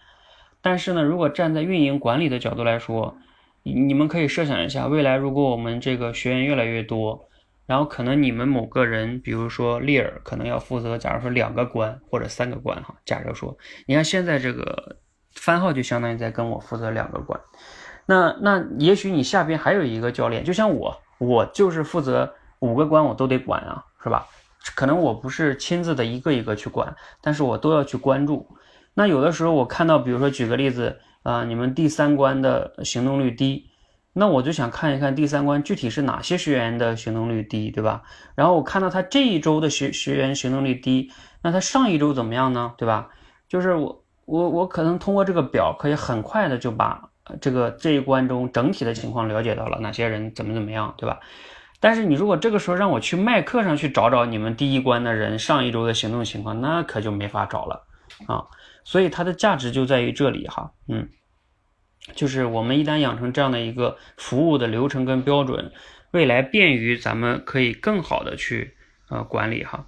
[0.63, 3.17] 但是呢，如果站在运营管理的角度来说，
[3.61, 7.29] 你们可以设想一下，未来如果我们这个学员越来越多，
[7.65, 12.95] 然后可能你们某个人，比如说利尔，可能要负责，假如说两个关或者三个关哈。
[13.05, 14.97] 假如说，你看现在这个
[15.35, 17.39] 番号就相当于在跟我负责两个关，
[18.05, 24.25] 那那也许你下边还有一个教练，就像我，我就是负责五个关我都得管啊，是吧？
[24.75, 28.47] 可能我不是亲自的一个一个去管，但是我都要去关注。
[28.93, 33.69] 那有的时候我看到，比如说举个例子啊，你们第三关的行动率低，
[34.13, 38.03] 那我就想看一看第三关具体是哪些学员的行动率低，对吧？
[38.35, 42.73] 然后我看到他这一周的学学员行动率低，那他上一周怎么样呢？
[42.77, 43.09] 对吧？
[43.49, 47.09] 就是我我我可能通过这个表可以很快的就把
[47.41, 51.19] 这个这一关中整体的情况了解到了哪些人怎么怎么样，对吧？
[51.79, 57.85] 但是你如果这个时候让我去麦课上去找找你们第一关的人上一周的行动情况，那可就没法找了
[58.27, 58.45] 啊！
[58.83, 61.09] 所以它的价值就在于这里哈，嗯，
[62.15, 65.71] 就是我们一旦养成这样的一个服务的流程跟标准，
[66.11, 68.75] 未来便于咱们可以更好的去
[69.09, 69.87] 呃管理哈。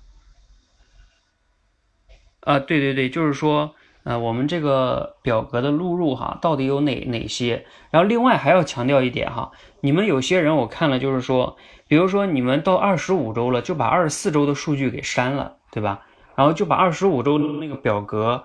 [2.41, 3.75] 啊，对对对，就是说。
[4.05, 7.65] 呃，我们这个表格的录入哈，到底有哪哪些？
[7.89, 16.05] 然后另外还要强调一点哈，你们有些人我看了，就是说，比如说你们到二十五周了，就把二十四周的数据给删了，对吧？
[16.35, 18.43] 然后就把二十五周那个表格，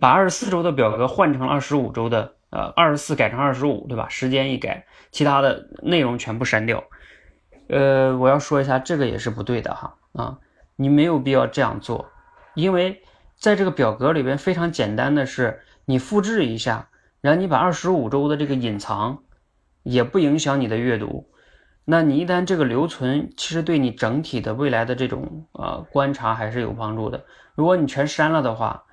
[0.00, 4.08] 把二十四周的表格换成二十五周的，呃，二十四改成二十五，对吧？
[4.08, 6.84] 时间一改，其他的内容全部删掉。
[7.68, 10.38] 呃，我要说一下，这个也是不对的哈，啊，
[10.76, 12.10] 你没有必要这样做，
[12.54, 13.02] 因为。
[13.36, 16.88] 在这个表格里边非常简单的是，你复制一下，
[17.20, 19.24] 然后你把二十五周的这个隐藏，
[19.82, 21.28] 也不影响你的阅读。
[21.84, 27.24] 那你一旦这个留存，其实对你整体的未来的这种呃观察还是有帮助的。
[27.56, 28.84] 如果你全删了的话，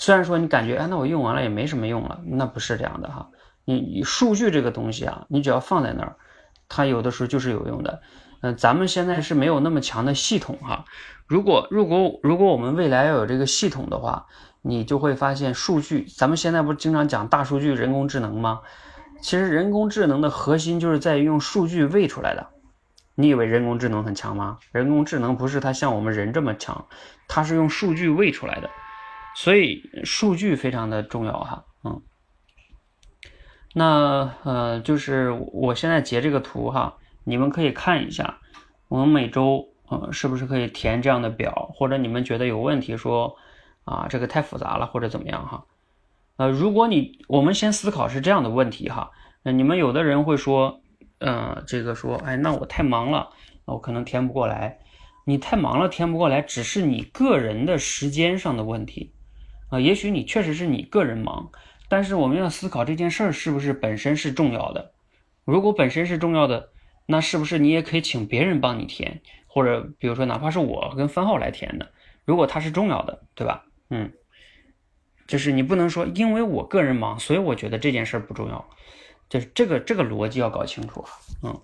[0.00, 3.28] 虽然说你感觉哎，那我用完了也没什么用了，那不是这样的哈。
[3.66, 6.16] 你你数据这个东西啊，你只要放在那儿，
[6.70, 8.00] 它有的时候就是有用的。
[8.40, 10.86] 嗯，咱们现在是没有那么强的系统哈。
[11.26, 14.24] 如果如果如果我们未来要有这个系统的话，
[14.62, 16.06] 你就会发现数据。
[16.16, 18.62] 咱们现在不是经常讲大数据、人工智能吗？
[19.20, 22.46] 其实人工智能的核心就是在于用数据喂出来的。
[23.16, 24.56] 你以为人工智能很强吗？
[24.72, 26.86] 人工智能不是它像我们人这么强，
[27.28, 28.70] 它是用数据喂出来的。
[29.34, 31.64] 所以数据非常的重要哈。
[31.84, 32.02] 嗯，
[33.74, 36.96] 那呃，就是我现在截这个图哈。
[37.22, 38.38] 你们可以看一下，
[38.88, 43.36] 我们每周呃是不是可以填这样的表，或者你们觉得有问题说
[43.84, 45.64] 啊这个太复杂了或者怎么样哈？
[46.36, 49.10] 呃，如果你我们先思考是这样的问题哈，
[49.42, 50.80] 那你们有的人会说，
[51.18, 53.28] 嗯这个说哎那我太忙了，
[53.66, 54.78] 我可能填不过来。
[55.26, 59.12] 你太忙了填不过来，只是你个人的时间上的问题
[59.70, 61.50] 啊，也许你确实是你个人忙，
[61.88, 64.92] 但是我们要思考这件事儿是不是本身是重要的。
[65.44, 66.70] 如果本身是重要的。
[67.06, 71.90] 那是不是你也可以请别人帮你填，或者比如说哪怕是我跟番号来填的，
[72.24, 73.64] 如果它是重要的，对吧？
[73.88, 74.12] 嗯，
[75.26, 78.64] 就是你不能说因为我个人忙，所以我觉得这件事儿不重要，
[79.28, 81.10] 就是这个这个逻辑要搞清楚啊。
[81.42, 81.60] 嗯，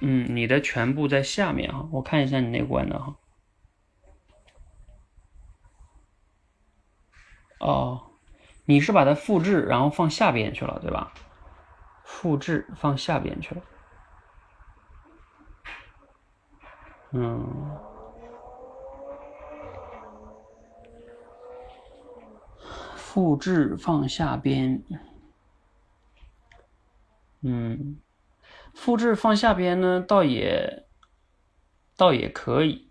[0.00, 3.16] 嗯，你的全部在下面哈，我看一下你那关的哈。
[7.60, 8.04] 哦。
[8.64, 11.14] 你是把它复制，然后放下边去了，对吧？
[12.04, 13.62] 复制放下边去了。
[17.12, 17.78] 嗯，
[22.94, 24.82] 复制放下边。
[27.40, 27.98] 嗯，
[28.78, 30.84] 复制放下边呢，倒也，
[31.96, 32.88] 倒也可以。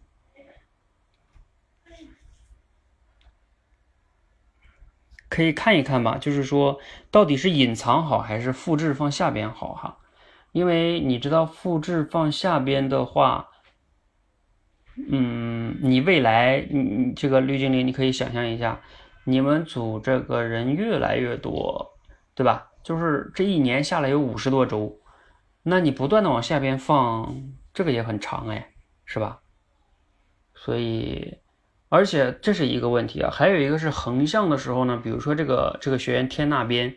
[5.30, 6.78] 可以看一看吧，就是说
[7.10, 9.98] 到底是隐藏好还是复制放下边好哈？
[10.52, 13.48] 因为你知道复制放下边的话，
[15.10, 18.82] 嗯，你未来你你这个绿精灵，你可以想象一下，
[19.24, 21.98] 你们组这个人越来越多，
[22.36, 22.68] 对吧？
[22.84, 25.00] 就是这一年下来有五十多周，
[25.70, 27.36] 那你不断的往下边放，
[27.74, 28.74] 这个也很长哎，
[29.06, 29.42] 是吧？
[30.54, 31.38] 所以。
[31.90, 36.94] 而且这是一个问题啊，还有一个是横向的时候呢，比如说这个这个学员天那边，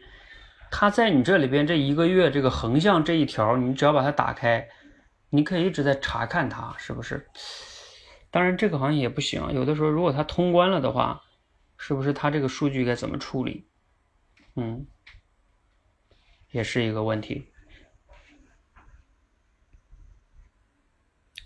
[0.69, 4.69] 他在你这里边这一个月这个横向这一条，你只要把它打开，
[5.29, 7.25] 你可以一直在查看它是不是。
[8.33, 11.23] 当然这个好像也不行，有的时候如果他通关了的话，
[11.77, 13.69] 是不是他这个数据该怎么处理？
[14.57, 14.85] 嗯，
[16.51, 17.50] 也是一个问题。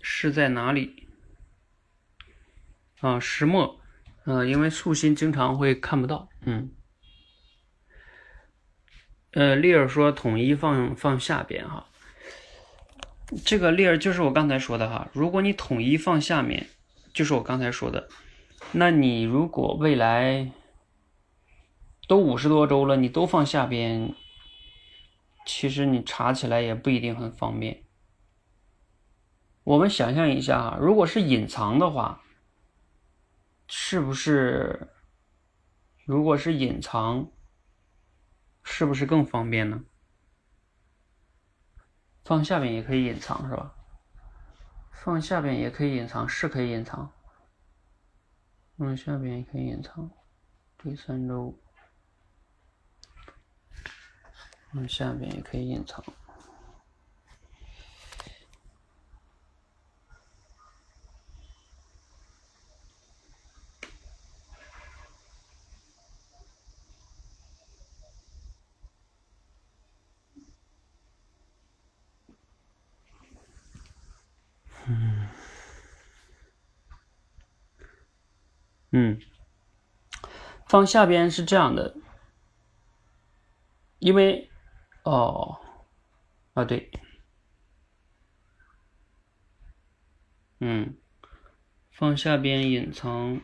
[0.07, 1.07] 是在哪里？
[2.99, 3.81] 啊，石墨，
[4.25, 6.71] 嗯，因为素心经常会看不到，嗯。
[9.31, 11.87] 呃，丽儿说统一放放下边哈，
[13.43, 16.67] 这个丽儿就是我刚才说的哈，如果你统一放下面，
[17.11, 18.07] 就是我刚才说的，
[18.73, 20.51] 那你如果未来
[22.07, 24.13] 都五十多周了，你都放下边，
[25.47, 27.84] 其实你查起来也不一定很方便。
[29.65, 32.21] 我们想象一下啊，如果是隐藏的话，
[33.67, 34.89] 是不是？
[36.05, 37.31] 如果是隐藏？
[38.63, 39.83] 是不是更方便呢？
[42.23, 43.75] 放下边也可以隐藏是吧？
[44.91, 47.11] 放下边也可以隐藏，是可以隐藏。
[48.77, 50.11] 放下边也可以隐藏。
[50.77, 51.59] 第三周，
[54.71, 56.03] 放下边也可以隐藏。
[78.97, 79.19] 嗯，
[80.67, 81.97] 放下边是这样的，
[83.99, 84.49] 因为，
[85.03, 85.59] 哦，
[86.53, 86.89] 啊对，
[90.61, 90.95] 嗯，
[91.91, 93.41] 放下边隐藏，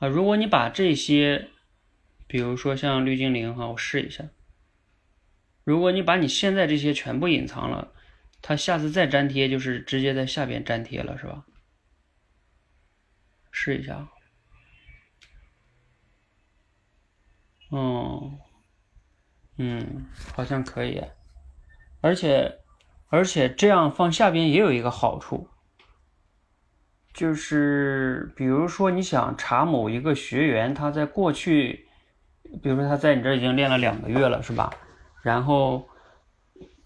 [0.00, 1.50] 啊，如果你把这些，
[2.26, 4.24] 比如说像绿精灵哈，我试一下，
[5.62, 7.92] 如果你把你现在这些全部隐藏了。
[8.42, 11.46] 它下次再粘贴就是直接在下边粘贴了，是吧？
[13.58, 14.06] 试一下。
[17.70, 18.32] 哦，
[19.56, 20.04] 嗯，
[20.34, 21.02] 好像可以。
[22.02, 22.58] 而且，
[23.08, 25.48] 而且这样放下边也有一个好处，
[27.14, 31.88] 就是比如说你想查某一个学员，他在过去，
[32.62, 34.70] 比如说他在你这已经练了两个月了，是吧？
[35.22, 35.88] 然后。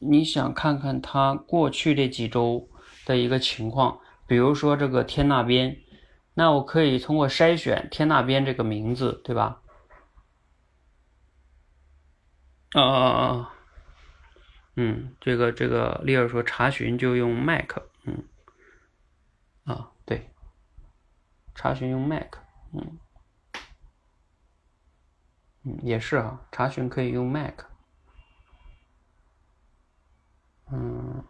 [0.02, 2.66] 你想看看他过去这几周
[3.04, 5.76] 的一个情况，比如说这个天那边，
[6.34, 9.62] 那我可以通过筛选天那边这个名字，对吧？
[12.72, 13.54] 啊啊啊！
[14.76, 18.24] 嗯，这个这个例如说查询就用 Mac，嗯，
[19.64, 20.30] 啊对，
[21.54, 22.36] 查询用 Mac，
[22.72, 22.98] 嗯，
[25.64, 27.64] 嗯也是啊，查询可以用 Mac。
[30.72, 31.24] 嗯，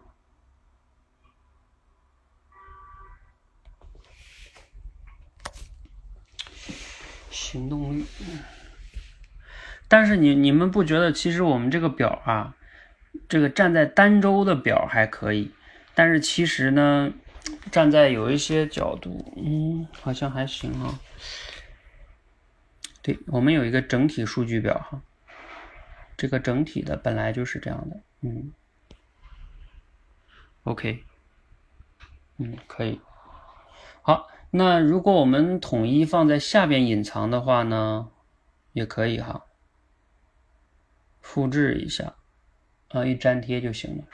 [7.50, 8.04] 行动率。
[9.88, 12.54] 但是你你们不觉得，其实我们这个表啊，
[13.28, 15.50] 这个站在单周的表还可以，
[15.94, 17.12] 但是其实呢，
[17.72, 21.00] 站在有一些角度，嗯，好像还行啊。
[23.02, 25.02] 对我们有一个整体数据表哈，
[26.16, 28.52] 这个整体的本来就是这样的，嗯。
[30.64, 31.02] OK，
[32.36, 33.00] 嗯，可以。
[34.02, 38.10] 好，那如果我们统一放在下边隐藏的话呢，
[38.72, 39.46] 也可以哈。
[41.20, 42.16] 复制一下，
[42.88, 44.04] 啊，一粘贴就行了。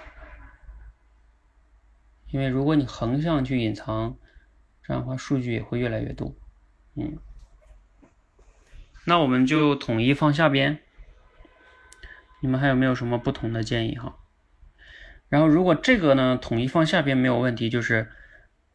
[2.30, 4.18] 因为如果你横向去隐藏，
[4.82, 6.34] 这样的话数据也会越来越多。
[6.94, 7.16] 嗯，
[9.06, 10.80] 那我们就统一放下边。
[12.40, 14.18] 你们还有没有什么不同的建议哈？
[15.28, 18.12] 然后，如果这个呢，统一放下边没有问题，就是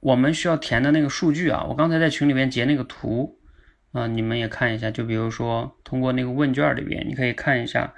[0.02, 1.64] 我们需要填的那个数据啊。
[1.70, 3.40] 我刚才在群里面截那个图
[3.94, 4.92] 啊，你们也看一下。
[4.92, 7.94] 就比如说，通过那个问卷里边，你可以看一下，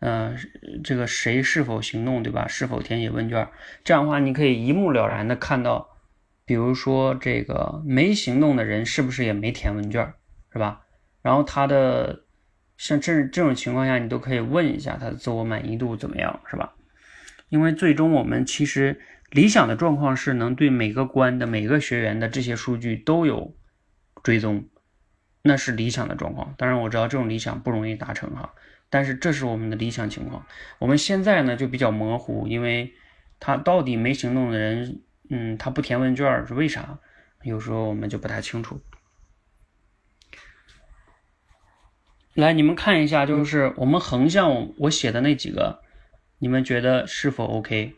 [0.00, 0.36] 呃，
[0.82, 2.46] 这个谁是否行动，对吧？
[2.46, 3.48] 是否填写问卷？
[3.82, 5.88] 这样的话，你可以一目了然的看到，
[6.44, 10.12] 比如说这个没行动的人是不是也没填问卷，
[10.52, 10.82] 是吧？
[11.22, 12.24] 然后他的
[12.76, 16.74] 像这这种情况下，你都可以问一下他的自我满意度怎么样，是吧？
[17.50, 18.98] 因为最终我们其实
[19.34, 23.56] 理想的状况是能对每个关的每个学员的这些数据都有
[24.22, 24.68] 追踪，
[25.42, 26.54] 那是理想的状况。
[26.56, 28.54] 当然我知道这种理想不容易达成哈，
[28.88, 30.46] 但是这是我们的理想情况。
[30.78, 32.94] 我们现在呢就比较模糊，因为
[33.40, 37.00] 他到底没行动的人，嗯，他不填问卷是为啥？
[37.42, 38.80] 有时候我们就不太清楚。
[42.34, 45.82] 来，你们看一下，就是我们横向我写的那几个。
[46.38, 47.96] 你们觉得是否 OK？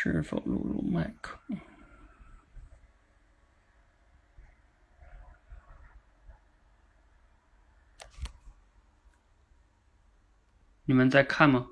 [0.00, 1.36] 是否录入麦克？
[10.84, 11.66] 你们在看吗？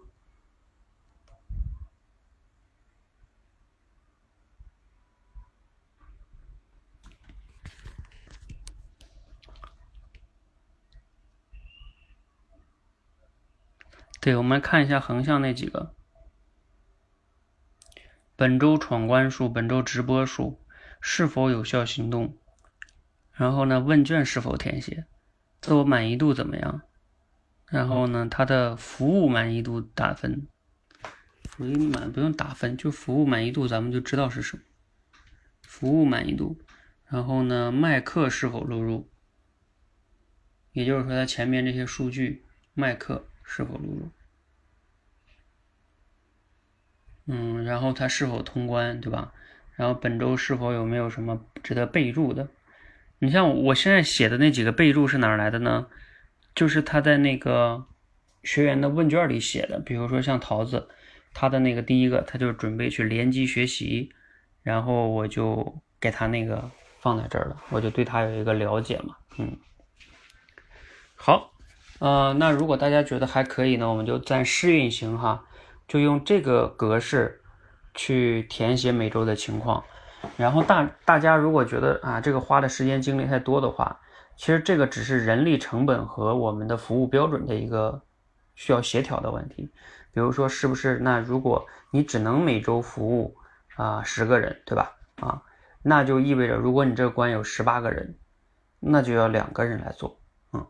[14.20, 15.95] 对，我们看一下横向那几个。
[18.39, 20.61] 本周闯关数，本周直播数，
[21.01, 22.37] 是否有效行动？
[23.32, 25.07] 然后呢，问卷是否填写？
[25.62, 26.82] 自我满意度怎么样？
[27.70, 30.47] 然后呢，他的服务满意度打分。
[31.45, 34.62] 服务满不用打分，就服务满意度，咱们就知道是什么。
[35.62, 36.61] 服务满意度。
[37.07, 39.09] 然后呢，麦克是否录入？
[40.72, 44.11] 也就是说，它前面这些数据，麦克是否录入？
[47.27, 49.33] 嗯，然后它是否通关，对吧？
[49.74, 52.49] 然后本周是否有没有什么值得备注的？
[53.18, 55.87] 你像我现在写的那几个备注是哪来的呢？
[56.55, 57.87] 就是他在那个
[58.43, 59.79] 学员的问卷里写的。
[59.81, 60.89] 比如说像桃子，
[61.35, 64.11] 他的那个第一个，他就准备去联机学习，
[64.62, 66.70] 然后我就给他那个
[67.01, 69.16] 放在这儿了，我就对他有一个了解嘛。
[69.39, 69.57] 嗯，
[71.14, 71.53] 好，
[71.99, 75.45] 呃，那如果大家觉得还可以呢，我们就暂试运行哈。
[75.89, 77.41] 就用这个格式
[77.95, 79.82] 去填写每周的情况，
[80.37, 83.99] 然后大大家如果觉得啊这个花的时间精力太多的话，
[84.37, 88.03] 其实这个只是人力成本和我们的服务标准的一个
[88.55, 89.70] 需要协调的问题。
[90.12, 93.37] 比如说是不是那如果你只能每周服务
[93.76, 94.93] 啊十个人，对吧？
[95.16, 95.43] 啊，
[95.82, 98.18] 那就意味着如果你这个关有十八个人，
[98.80, 100.18] 那就要两个人来做，
[100.53, 100.66] 嗯，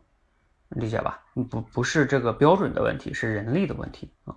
[0.69, 1.21] 理解吧？
[1.49, 4.35] 不不是这个标准的问题，是人力的问题啊。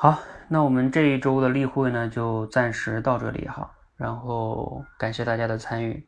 [0.00, 0.16] 好，
[0.48, 3.68] 那我们这一周的例会呢，就暂时到这里哈。
[3.96, 6.06] 然后感谢大家的参与，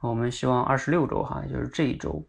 [0.00, 2.24] 我们希望二十六周哈，就是这一周，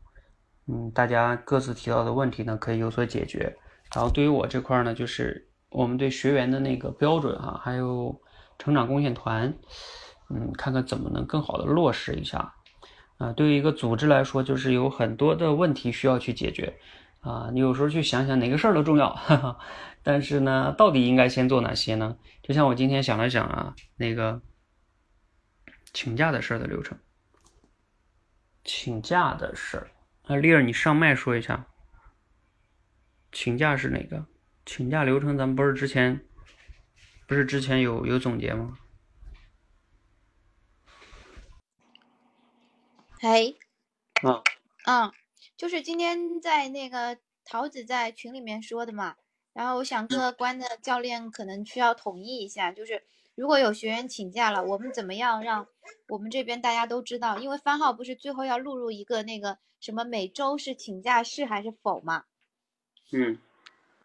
[0.68, 3.56] 嗯，大家各自提到的问题呢，可以有所解决。
[3.94, 8.20] 然后对于我这块呢，就是我们对学员的那个标准哈，还有
[8.58, 9.54] 成长贡献团，
[10.32, 12.52] 嗯，看看怎么能更好的落实一下。
[13.20, 16.76] 啊，对于一个组织来说，就是有很多的问题需要去解决。
[17.26, 19.60] 啊，你有时候去想想哪个事儿都重要，哈哈。
[20.04, 22.20] 但是呢，到底应该先做哪些呢？
[22.44, 24.44] 就像我今天想了想啊，那个
[25.92, 27.00] 请假的事儿的流程，
[28.64, 29.90] 请假的事儿，
[30.28, 31.66] 啊，丽儿，你上麦说一下，
[33.32, 34.28] 请假是哪个？
[34.64, 36.24] 请假流程咱们不是之前
[37.28, 38.78] 不是之前有有总结吗？
[43.20, 43.58] 嘿，
[44.22, 44.44] 啊，
[44.86, 45.12] 嗯。
[45.58, 49.16] 就是今天在那个桃子在群里面说的嘛，
[49.54, 53.04] 然后我想各关的教练可能需要统一一下，就是
[53.36, 55.68] 如果有学员请假了，我们怎么样让
[56.10, 57.40] 我们这边大家都知道？
[57.40, 62.26] 因为番号不是最后要录入一个那个什么每周是请假是还是否嘛？
[63.12, 63.40] 嗯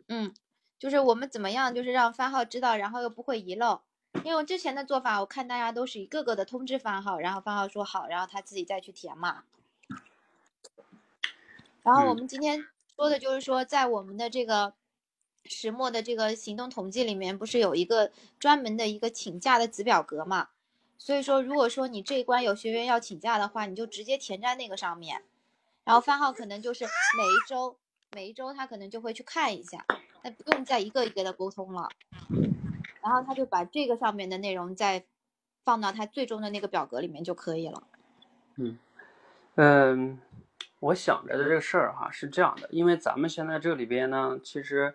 [0.09, 0.35] 嗯，
[0.79, 3.81] 就是我们怎么样，就是让番号知道，然后又不会遗漏。
[4.25, 9.45] 因为我之前的做法，我看大家都是一个个的通知番号，然后番号说好，然后他自己再去填嘛。
[11.83, 14.75] 然后我们今天说的就是说，在我们的这个
[15.45, 20.49] 石墨的这个行动统计里面，不是有一个专门的一个请假的子表格嘛？
[20.99, 25.23] 所以说，如果说你这一关有学员要请假的话，你就直接填在那个上面，
[25.85, 27.77] 然后番号可能就是每一周
[28.13, 29.87] 每一周他可能就会去看一下，
[30.23, 31.89] 那不用再一个一个的沟通了，
[33.01, 35.07] 然后他就把这个上面的内容再
[35.65, 37.83] 放到他最终的那个表格里面就可以了。
[38.57, 38.79] 嗯
[39.55, 40.19] 嗯。
[40.81, 44.95] 我想着的这个事儿哈是这样的，因为咱们现在这里边呢，其实，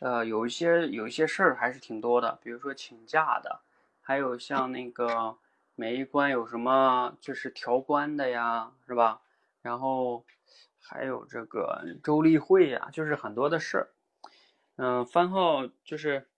[0.00, 3.60] 呃，有一些有一些事儿还是挺多的，比如说请假的，
[4.02, 5.34] 还有像那个
[5.74, 9.22] 每一关有什么就是调关的呀，是吧？
[9.62, 10.22] 然后
[10.78, 13.88] 还有这个周例会呀，就是很多的事儿。
[14.76, 16.28] 嗯，番号就是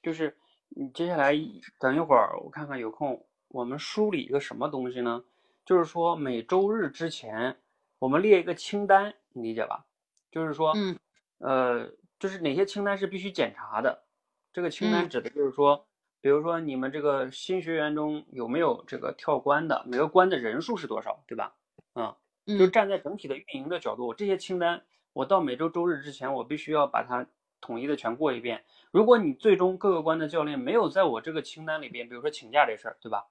[0.00, 0.36] 就是
[0.68, 1.36] 你接下来
[1.80, 5.24] 等一会儿我看看有空，我们梳理一个什么东西呢？
[5.64, 7.56] 就是说每周日之前。
[7.98, 9.86] 我们列一个清单，你理解吧？
[10.30, 10.98] 就是说，嗯，
[11.38, 14.04] 呃，就是哪些清单是必须检查的。
[14.52, 15.86] 这个清单指的就是说，
[16.20, 21.54] 比如说你们这个新学员中有没有这个跳关的，每个关的人数是多少，对吧？
[21.94, 22.16] 啊，
[22.46, 27.26] 就站在整体的运营的角度，这些清单我到每周周日之前，我必须要把它
[27.60, 28.64] 统一的全过一遍。
[28.90, 33.26] 如果你最终各个关的教练没有在我这个清单里边，比如说请假这事儿，对吧？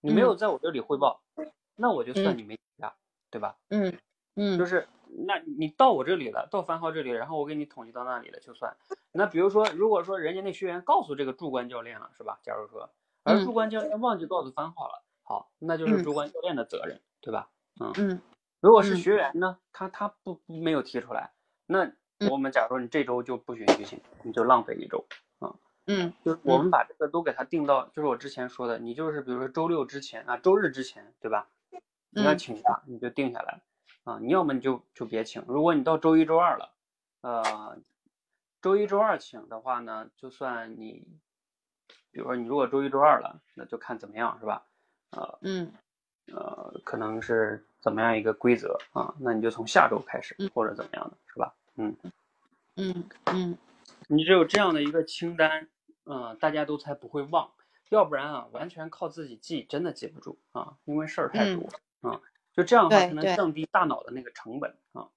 [0.00, 1.22] 你没有在我这里汇报，
[1.76, 2.58] 那我就算你没。
[3.30, 3.56] 对吧？
[3.68, 3.96] 嗯
[4.36, 4.86] 嗯，就是
[5.26, 8.76] 那你到我这里了，到番号这里，然后我给你统计到那里了就算。
[9.12, 12.38] 那比如说，如果说人家那学员告诉这个助关教练了，是吧？
[12.42, 12.90] 假如说，
[13.24, 17.48] 而助关教练忘记告诉番号了，好，那就是助关教练的责任，对吧？
[17.80, 18.20] 嗯嗯，
[18.60, 21.32] 如果是学员呢，他他不没有提出来，
[21.66, 21.90] 那
[22.30, 25.04] 我们假如说你这周就不允许请，你就浪费一周
[25.40, 25.54] 啊。
[25.86, 31.48] 嗯，就是我们把这个都给他定到，就是我之前说的，你就是比如说周六之前啊，周日之前，对吧？
[32.10, 33.60] 你要请假，你就定下来
[34.04, 34.18] 啊！
[34.20, 35.42] 你要么你就就别请。
[35.46, 36.72] 如果你到周一、周二了，
[37.20, 37.78] 呃，
[38.60, 41.06] 周一、周二请的话呢，就算你，
[42.10, 44.64] 比如说你如果周一、周二了，那就看怎么样，是吧？
[45.10, 45.72] 呃，嗯
[46.32, 49.14] 呃，可能是怎么样一个规则啊？
[49.18, 51.54] 那你就从下周开始嗯，或者怎么样的，是吧？
[51.76, 51.96] 嗯，
[52.76, 53.58] 嗯嗯
[54.08, 55.68] 你只有这样的一个清单，
[56.04, 57.50] 嗯、大家都才不会忘，
[57.90, 61.68] 要不然啊，完全靠自己记，真的记不住啊，因为事儿太多
[62.00, 62.20] 啊。
[62.52, 65.08] 就这样的话，才能降低大脑的那个成本啊。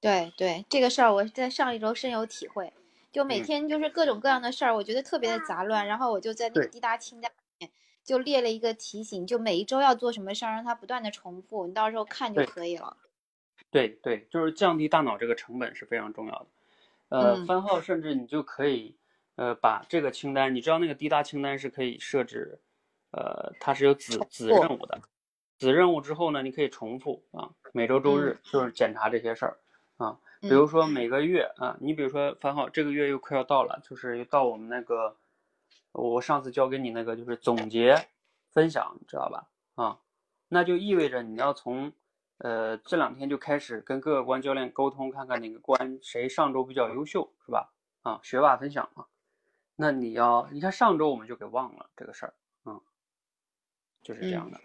[0.00, 2.72] 对对，这个事儿我在上一周深有体会，
[3.12, 7.70] 就每嗯天就是各种各样的事儿，我觉得特别的杂乱，然后我就在那个滴答清单里面
[8.04, 12.96] 就列了一个提醒，就每一周要做什么事儿，让它不断的重复，你到时候看就可以了。
[13.70, 16.46] 对对，就是降低大脑这个成本是非常重要的。
[17.10, 18.96] 呃，嗯番号甚至你就可以，
[19.36, 22.58] 呃，把这个清单，你知道那个滴答清单是可以设置，
[23.12, 25.00] 呃，它是有子子任务的，
[25.62, 29.58] 子任务之后呢，你可以重复啊，每周周日就是检查这些事儿
[29.96, 35.16] 啊，比如嗯说每个月啊，你比如说樊浩这个月又快要到了，就是又到我们那个，
[35.92, 38.08] 我上次教给你那个就是总结
[38.50, 39.48] 分享，知道吧？
[39.76, 40.00] 啊，
[40.48, 41.92] 那就意味着你要从
[42.38, 47.72] 呃，这两天就开始跟各个关教练沟通，看看哪个关谁上周比较优秀，是吧？
[48.02, 49.06] 啊，学霸分享嘛。
[49.76, 52.34] 那你要，你看上周我们就给忘了这个事儿，
[52.64, 52.80] 嗯，
[54.02, 54.60] 就是这样的，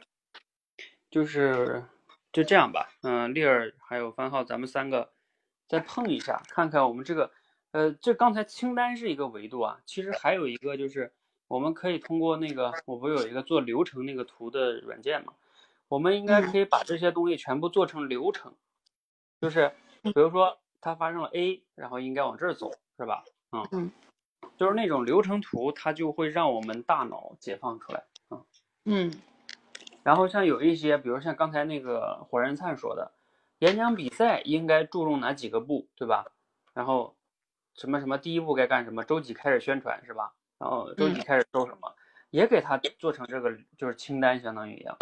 [1.09, 1.83] 就是
[2.31, 2.89] 就这样吧。
[3.01, 5.11] 嗯，丽儿还有番号，咱们三个
[5.67, 7.31] 再碰一下，看看我们这个，
[7.71, 11.13] 呃，这刚才清单是一个维度啊，其实还有一个就是
[11.47, 15.33] 我们可以通过那个，我不有一个做流程那个图的软件嘛。
[15.89, 18.53] 我们应该可以把这些东西全部做成流程，
[19.39, 19.71] 就是
[20.03, 23.23] 比如说它发生了 A，然后应该往这儿走，是吧？
[23.53, 23.91] 嗯嗯，
[24.57, 28.43] 就是那种流程图，它就会让我们大脑解放出来啊。
[28.83, 29.09] 嗯
[30.07, 33.11] 然后像有一些，比如像刚才那个火人灿说的，
[33.59, 36.23] 演讲比赛应该注重哪几个步，对吧？
[36.73, 37.17] 然后
[37.73, 40.31] 什么什么第一步该干什么，周几开始宣传是吧？
[40.59, 41.93] 然后周几开始收什么，
[42.29, 44.97] 也给他做成这个就是清单，相当于一样。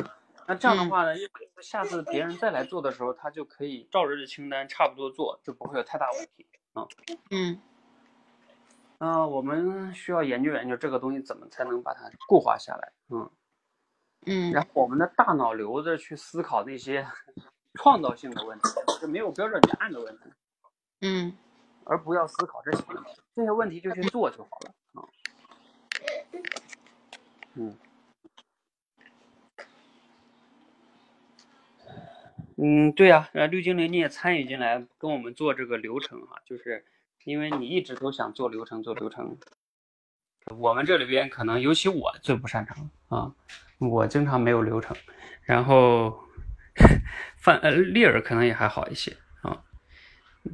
[0.47, 1.13] 那这样的话呢，
[1.61, 6.47] 下次别人再来做的时候，他就可以照着这清单差不多做，就不会有太大问题。
[7.29, 7.61] 嗯
[8.97, 12.91] 嗯、我们需要研究研究这个东西怎么才能把它固化下来。
[13.09, 13.29] 嗯，
[14.25, 17.05] 嗯然后我们的大脑留着去思考那些
[17.75, 18.69] 创造性的问题，
[19.01, 20.23] 就没有标准答案的问题，
[21.01, 21.35] 嗯
[21.83, 23.09] 而不要思考这些问题。
[23.35, 24.73] 这些问题就去做就好了。
[24.93, 25.07] 啊、
[27.55, 27.77] 嗯。
[32.57, 36.85] 嗯，对呀、呃，绿精灵你也参与进来跟我们做这个流程哈、就是
[37.25, 39.37] 因为你一直都想做流程做流程，
[40.57, 43.35] 我们这里边可能尤其我最不擅长啊，
[43.79, 44.95] 我经常没有流程，
[45.43, 46.17] 然后
[47.37, 49.57] 范呃丽儿可能也还好一些啊，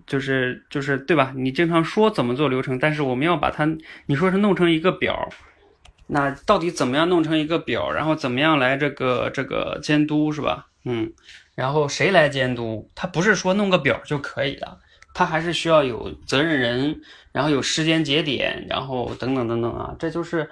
[0.05, 1.33] 就是就是对吧？
[1.35, 3.65] 你经常说怎么做流程，但是我们要把它，
[4.07, 5.29] 你说是弄成一个表，
[6.07, 10.67] 那到底怎么样弄成一个表，然后怎么样来这个这个监督是吧？
[10.83, 11.13] 嗯，
[11.55, 12.89] 然后谁来监督？
[12.95, 14.79] 他不是说弄个表就可以了，
[15.13, 20.49] 他还是需要有责任人，然后有时间节点，然后等等等等啊，这就是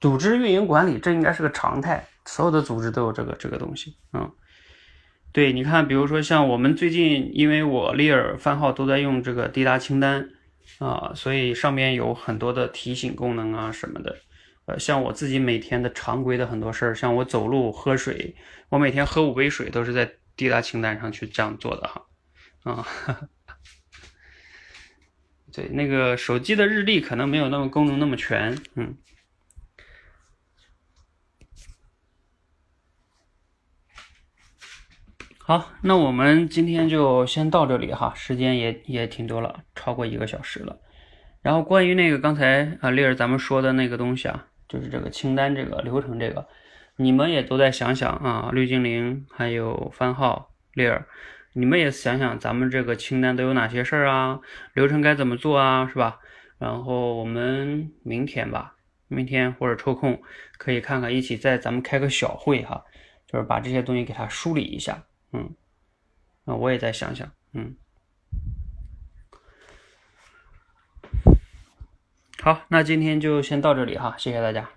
[0.00, 4.30] 组织运营管理，这应该是个常态，所有的组织都有这个这个东西，嗯。
[5.30, 10.30] 对，你看，比如说像我们最近，因为我丽尔番号都在用这个滴答清单
[10.78, 14.16] 啊，所以上面有很多的提醒功能啊什么的。
[14.64, 18.34] 呃，像我自己每天的常规的很多事儿，像我走路、喝水，
[18.70, 22.06] 我每天喝五杯水都是在滴答清单上去这样做的哈。
[22.64, 22.86] 啊，
[25.52, 28.96] 对，那个手机的日历可能没有那么功能那么全，嗯。
[35.48, 40.78] 好，那我们今天就先到这里哈，时间也也挺多了，超过一个小时了。
[41.40, 46.46] 然后关于那个刚才啊丽儿咱们说的那个东西啊，就是这个清单这个流程这个，
[46.96, 51.06] 你们也都再想想啊，绿精灵还有番号丽儿，
[51.54, 54.40] 你们也想想咱们这个清单都有哪些事儿啊，
[54.74, 56.20] 流程该怎么做啊，是吧？
[56.58, 58.74] 然后我们明天吧，
[59.08, 60.20] 明天或者抽空
[60.58, 62.84] 可以看看，一起在咱们开个小会哈，
[63.26, 65.04] 就是把这些东西给它梳理一下。
[65.32, 65.54] 嗯，
[66.44, 67.76] 那我也再想想，嗯，
[72.40, 74.70] 好，那今天就先到这里哈，谢谢大家。